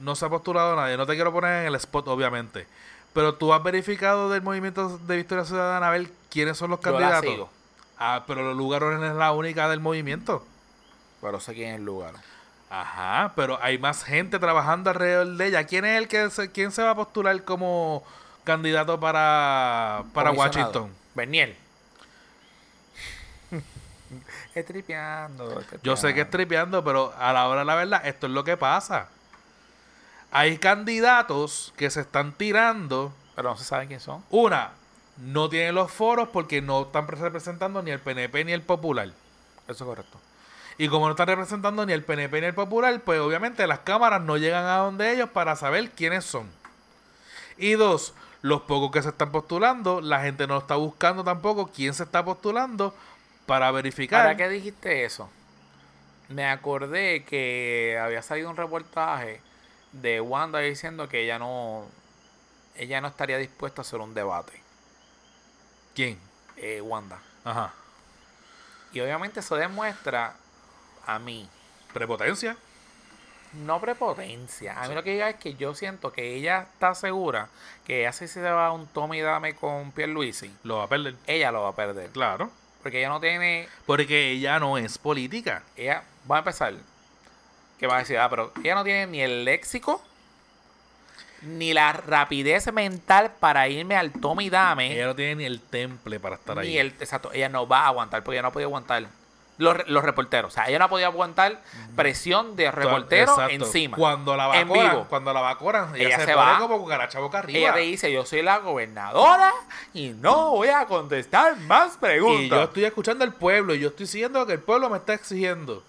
[0.00, 0.96] no se ha postulado nadie.
[0.96, 2.66] No te quiero poner en el spot, obviamente.
[3.12, 6.92] Pero tú has verificado del movimiento de Victoria Ciudadana a ver quiénes son los Yo
[6.92, 7.30] la candidatos.
[7.30, 7.50] sigo,
[7.98, 10.44] Ah, pero los lugares no es la única del movimiento.
[11.20, 12.14] pero sé quién es el lugar.
[12.70, 15.64] Ajá, pero hay más gente trabajando alrededor de ella.
[15.64, 18.04] ¿Quién es el que se, quién se va a postular como
[18.44, 20.32] candidato para, para.
[20.32, 20.92] Washington?
[21.14, 21.56] Berniel.
[24.54, 25.62] es tripeando.
[25.82, 28.44] Yo sé que es tripeando, pero a la hora de la verdad, esto es lo
[28.44, 29.08] que pasa.
[30.30, 33.14] Hay candidatos que se están tirando.
[33.34, 34.22] Pero no se sabe quién son.
[34.28, 34.72] Una,
[35.16, 39.08] no tienen los foros porque no están representando ni el PNP ni el Popular.
[39.66, 40.18] Eso es correcto.
[40.78, 44.22] Y como no están representando ni el PNP ni el Popular, pues obviamente las cámaras
[44.22, 46.48] no llegan a donde ellos para saber quiénes son.
[47.56, 51.94] Y dos, los pocos que se están postulando, la gente no está buscando tampoco quién
[51.94, 52.94] se está postulando
[53.46, 54.22] para verificar.
[54.22, 55.28] ¿Para qué dijiste eso?
[56.28, 59.40] Me acordé que había salido un reportaje
[59.92, 61.86] de Wanda diciendo que ella no
[62.76, 64.62] ella no estaría dispuesta a hacer un debate.
[65.96, 66.18] ¿Quién?
[66.60, 67.18] eh, Wanda.
[67.44, 67.72] Ajá.
[68.92, 70.34] Y obviamente eso demuestra
[71.08, 71.48] a mí,
[71.92, 72.56] Prepotencia.
[73.64, 74.80] no prepotencia.
[74.80, 77.48] A mí lo que diga es que yo siento que ella está segura
[77.86, 80.88] que ella si se va a un tome y dame con Pierluisi, Lo va a
[80.88, 81.14] perder.
[81.26, 82.10] ella lo va a perder.
[82.10, 82.50] Claro.
[82.82, 85.62] Porque ella no tiene Porque ella no es política.
[85.76, 86.74] ella va a empezar
[87.78, 90.02] que va a decir ah pero ella no tiene ni el léxico
[91.42, 95.60] ni la rapidez mental para irme al tome y dame Ella no tiene ni el
[95.60, 96.78] temple para estar ni ahí.
[96.78, 99.06] el exacto ella no va a aguantar porque ella no puede aguantar
[99.58, 100.52] Los, los reporteros.
[100.52, 101.60] O sea, ella no podía aguantar
[101.96, 103.52] presión de reporteros Exacto.
[103.66, 103.96] encima.
[103.96, 105.06] Cuando la En vacoran, vivo.
[105.08, 106.58] cuando la vacoran, ella, Ella se, se pone va.
[106.60, 107.58] como cucaracha boca arriba.
[107.58, 109.52] Ella te dice, yo soy la gobernadora
[109.92, 112.42] y no voy a contestar más preguntas.
[112.44, 114.98] y yo estoy escuchando al pueblo y yo estoy siguiendo lo que el pueblo me
[114.98, 115.82] está exigiendo.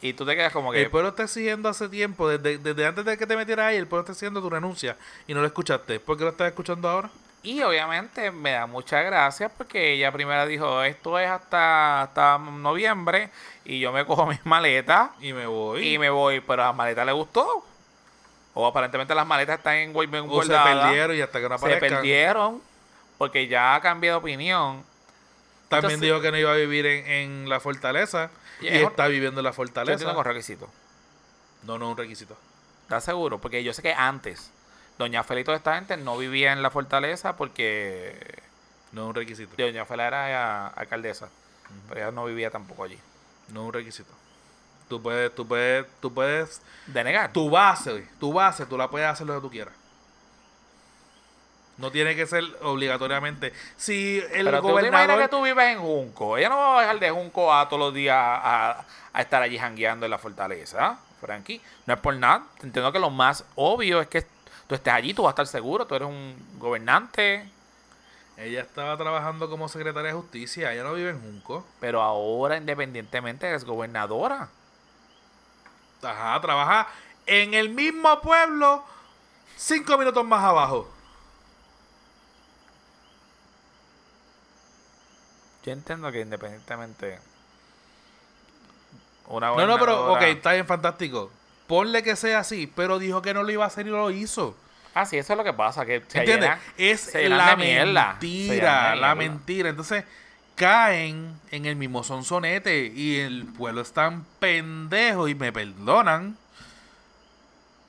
[0.00, 0.82] Y tú te quedas como que...
[0.82, 3.86] El pueblo está exigiendo hace tiempo, desde, desde antes de que te metieras ahí, el
[3.88, 4.96] pueblo está exigiendo tu renuncia
[5.26, 5.98] y no lo escuchaste.
[6.00, 7.10] ¿Por qué lo estás escuchando ahora?
[7.46, 13.30] Y obviamente me da muchas gracias porque ella primero dijo, esto es hasta, hasta noviembre
[13.64, 15.94] y yo me cojo mis maletas Y me voy.
[15.94, 17.64] y me voy, pero a las maletas le gustó.
[18.52, 21.88] O aparentemente las maletas están en o se perdieron y hasta que no Se aparezcan.
[21.98, 22.62] perdieron
[23.16, 24.82] porque ya ha cambiado de opinión.
[25.68, 28.28] También Entonces- dijo que no iba a vivir en, en la fortaleza
[28.60, 30.12] y, es está viviendo en la fortaleza.
[30.14, 30.68] con requisitos.
[31.62, 32.36] No, no es un requisito.
[32.82, 33.38] ¿Estás seguro?
[33.38, 34.50] Porque yo sé que antes
[34.98, 38.18] Doña Fela y toda esta gente no vivía en la fortaleza porque
[38.92, 39.52] No es un requisito.
[39.58, 41.28] Doña Fela era alcaldesa.
[41.88, 42.98] Pero ella no vivía tampoco allí.
[43.52, 44.10] No es un requisito.
[44.88, 47.32] Tú puedes, tú puedes, tú puedes, De negar.
[47.32, 49.74] tu base, tu base, tú la puedes hacer lo que tú quieras.
[51.76, 53.52] No tiene que ser obligatoriamente.
[53.76, 56.38] Si el Pero tú gobernador que tú vives en Junco.
[56.38, 59.58] Ella no va a dejar de Junco a todos los días a, a estar allí
[59.58, 61.60] jangueando en la fortaleza, Frankie.
[61.84, 62.44] No es por nada.
[62.62, 64.24] Entiendo que lo más obvio es que
[64.68, 67.48] tú estés allí, tú vas a estar seguro, tú eres un gobernante.
[68.36, 71.64] ella estaba trabajando como secretaria de justicia, ella no vive en Junco.
[71.80, 74.48] Pero ahora, independientemente, eres gobernadora.
[76.02, 76.88] Ajá, trabaja
[77.26, 78.84] en el mismo pueblo,
[79.56, 80.88] cinco minutos más abajo.
[85.64, 87.18] Yo entiendo que independientemente.
[89.26, 91.32] Una No, no, pero, ok, está bien, fantástico.
[91.66, 94.56] Ponle que sea así, pero dijo que no lo iba a hacer y lo hizo.
[94.94, 95.84] Ah, sí, eso es lo que pasa.
[95.84, 96.52] Que se ¿Entiendes?
[96.78, 99.68] Es se la mentira, la mentira.
[99.68, 100.04] Entonces,
[100.54, 106.36] caen en el mismo sonsonete y el pueblo es tan pendejo y me perdonan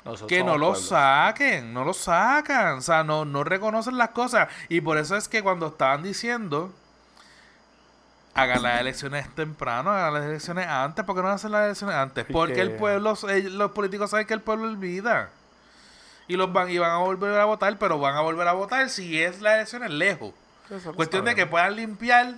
[0.03, 4.49] Nosotros que no lo saquen, no lo sacan, o sea, no, no reconocen las cosas.
[4.67, 6.73] Y por eso es que cuando estaban diciendo,
[8.37, 12.29] hagan las elecciones temprano, hagan las elecciones antes, ¿por qué no hacen las elecciones antes?
[12.29, 12.61] ¿Y Porque qué?
[12.61, 15.31] el pueblo, eh, los políticos saben que el pueblo olvida.
[16.27, 18.89] Y los van, y van a volver a votar, pero van a volver a votar
[18.89, 20.33] si es las elecciones lejos.
[20.69, 22.35] Eso Cuestión de que puedan limpiar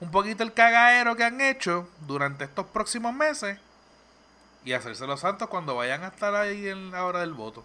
[0.00, 3.58] un poquito el cagadero que han hecho durante estos próximos meses
[4.64, 7.64] y hacerse los santos cuando vayan a estar ahí en la hora del voto.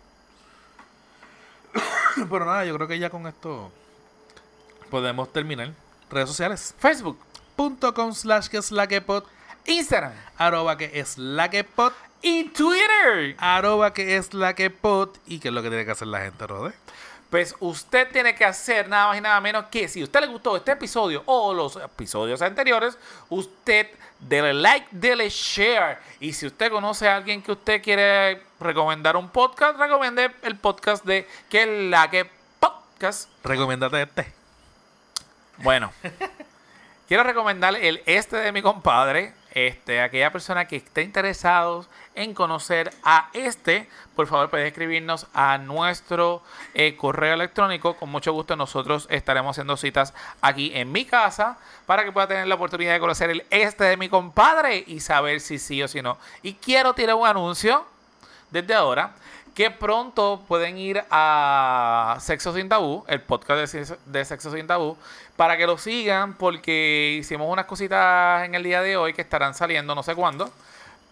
[2.30, 3.72] Pero nada, yo creo que ya con esto
[4.92, 5.72] podemos terminar.
[6.10, 6.76] Redes sociales.
[6.78, 7.18] Facebook,
[7.56, 9.26] Punto com slash que es la que pod,
[9.66, 13.36] Instagram arroba que es la que pod, y Twitter.
[13.38, 15.10] arroba que es la que pod.
[15.26, 16.74] ¿Y qué es lo que tiene que hacer la gente, Rode?
[17.30, 20.28] Pues usted tiene que hacer nada más y nada menos que si a usted le
[20.28, 22.98] gustó este episodio o los episodios anteriores,
[23.30, 23.88] usted
[24.20, 25.98] dele like, dele share.
[26.20, 31.04] Y si usted conoce a alguien que usted quiere recomendar un podcast, recomiende el podcast
[31.06, 32.30] de que es la que
[32.60, 33.30] podcast.
[33.44, 34.34] Recomiéndate este.
[35.58, 35.92] Bueno,
[37.14, 39.36] quiero recomendarle el este de mi compadre.
[39.52, 45.60] Este, aquella persona que esté interesados en conocer a este, por favor puede escribirnos a
[45.60, 46.42] nuestro
[46.74, 47.98] eh, correo electrónico.
[47.98, 52.48] Con mucho gusto nosotros estaremos haciendo citas aquí en mi casa para que pueda tener
[52.48, 56.02] la oportunidad de conocer el este de mi compadre y saber si sí o si
[56.02, 56.18] no.
[56.42, 57.86] Y quiero tirar un anuncio
[58.50, 59.14] desde ahora
[59.54, 63.72] que pronto pueden ir a Sexo Sin Tabú, el podcast
[64.06, 64.98] de, Sexo- Sin Tabú,
[65.36, 69.54] para que lo sigan porque hicimos unas cositas en el día de hoy que estarán
[69.54, 70.52] saliendo no sé cuándo,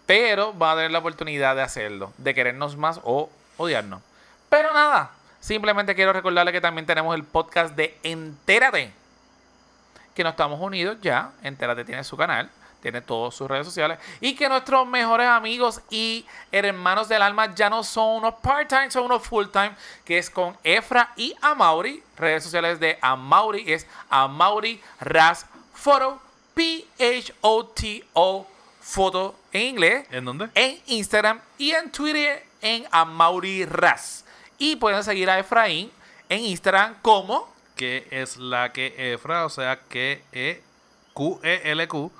[0.06, 4.02] pero van a tener la oportunidad de hacerlo, de querernos más o odiarnos.
[4.48, 8.92] Pero nada, simplemente quiero recordarle que también tenemos el podcast de Entérate,
[10.14, 12.50] que no estamos unidos ya, Entérate tiene su canal,
[12.82, 17.70] tiene todas sus redes sociales y que nuestros mejores amigos y hermanos del alma ya
[17.70, 19.74] no son unos part-time, son unos full-time,
[20.04, 22.02] que es con Efra y Amauri.
[22.16, 26.20] Redes sociales de Amauri es Amauri Ras Photo,
[26.54, 28.46] P-H-O-T-O,
[28.80, 30.48] foto en inglés, ¿En dónde?
[30.54, 34.24] en Instagram y en Twitter en Amauri Ras.
[34.58, 35.90] Y pueden seguir a Efraín
[36.28, 40.62] en Instagram como que es la que Efra, o sea que E
[41.14, 42.12] Q E L Q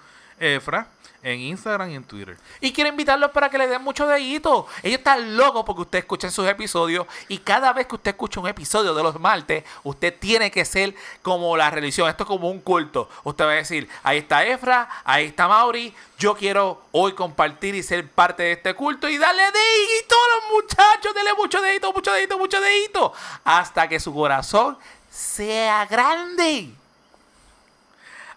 [0.42, 0.88] Efra
[1.22, 2.36] en Instagram y en Twitter.
[2.60, 4.66] Y quiero invitarlos para que le den mucho dedito.
[4.82, 7.06] Ellos están locos porque usted escucha sus episodios.
[7.28, 10.94] Y cada vez que usted escucha un episodio de los martes, usted tiene que ser
[11.22, 12.08] como la religión.
[12.08, 13.08] Esto es como un culto.
[13.24, 15.94] Usted va a decir, ahí está Efra, ahí está Mauri.
[16.18, 20.62] Yo quiero hoy compartir y ser parte de este culto y darle dedito a los
[20.62, 21.14] muchachos.
[21.14, 23.12] Dele mucho dedito, mucho dedito, mucho dedito.
[23.44, 24.76] Hasta que su corazón
[25.08, 26.81] sea grande.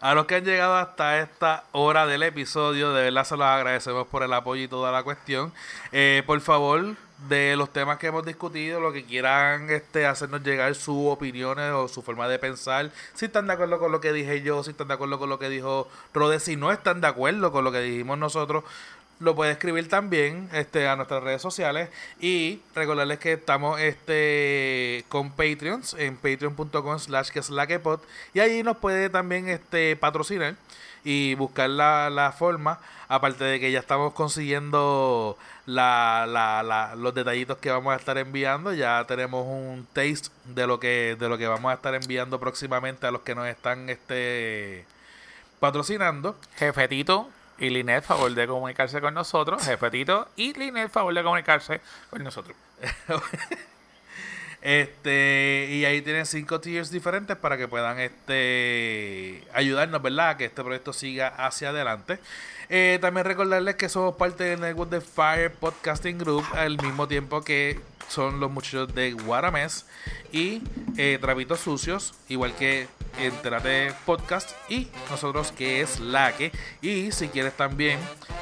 [0.02, 4.08] A los que han llegado hasta esta hora del episodio, de verdad se los agradecemos
[4.08, 5.54] por el apoyo y toda la cuestión.
[5.92, 6.96] Eh, por favor,
[7.30, 11.88] de los temas que hemos discutido, lo que quieran este, hacernos llegar sus opiniones o
[11.88, 14.90] su forma de pensar, si están de acuerdo con lo que dije yo, si están
[14.90, 17.80] de acuerdo con lo que dijo Rode, si no están de acuerdo con lo que
[17.80, 18.64] dijimos nosotros,
[19.20, 21.90] lo puede escribir también este, a nuestras redes sociales.
[22.20, 27.82] Y recordarles que estamos este con Patreons en patreon.com slash que es la que
[28.34, 30.56] y ahí nos puede también este patrocinar
[31.04, 32.80] y buscar la, la forma.
[33.08, 35.38] Aparte de que ya estamos consiguiendo
[35.68, 40.66] la, la, la, los detallitos que vamos a estar enviando ya tenemos un taste de
[40.66, 43.90] lo que de lo que vamos a estar enviando próximamente a los que nos están
[43.90, 44.86] este
[45.60, 46.36] patrocinando.
[46.58, 52.24] Jefetito y Linet favor de comunicarse con nosotros jefetito y Linet favor de comunicarse con
[52.24, 52.56] nosotros
[54.66, 60.30] Este, y ahí tienen cinco tiers diferentes para que puedan este ayudarnos, ¿verdad?
[60.30, 62.18] A que este proyecto siga hacia adelante.
[62.70, 67.44] Eh, también recordarles que somos parte del network de Fire Podcasting Group al mismo tiempo
[67.44, 69.86] que son los muchachos de Guaramés
[70.32, 70.64] y
[70.98, 72.88] eh, Trapitos Sucios, igual que
[73.20, 76.52] Enterate Podcast y nosotros que es la que.
[76.82, 78.00] Y si quieres también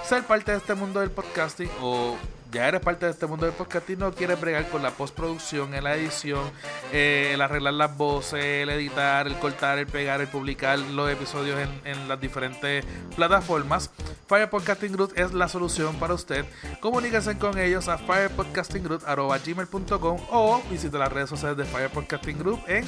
[0.07, 2.17] ser parte de este mundo del podcasting o
[2.53, 5.73] ya eres parte de este mundo del podcast y no quieres bregar con la postproducción,
[5.73, 6.51] en la edición,
[6.91, 11.59] eh, el arreglar las voces, el editar, el cortar, el pegar, el publicar los episodios
[11.59, 12.85] en, en las diferentes
[13.15, 13.89] plataformas,
[14.27, 16.45] Fire Podcasting Group es la solución para usted.
[16.79, 22.85] Comuníquense con ellos a firepodcastinggroup.com o visite las redes sociales de Fire Podcasting Group en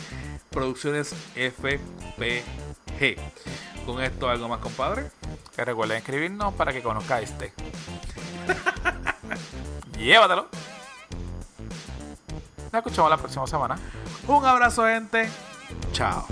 [0.52, 3.16] Producciones FPG.
[3.86, 5.12] Con esto, ¿algo más, compadre?
[5.56, 7.54] Que recuerden escribirnos para que conozca este.
[9.98, 10.48] Llévatelo.
[12.72, 13.78] Nos escuchamos la próxima semana.
[14.28, 15.30] Un abrazo, gente.
[15.94, 16.28] Chao.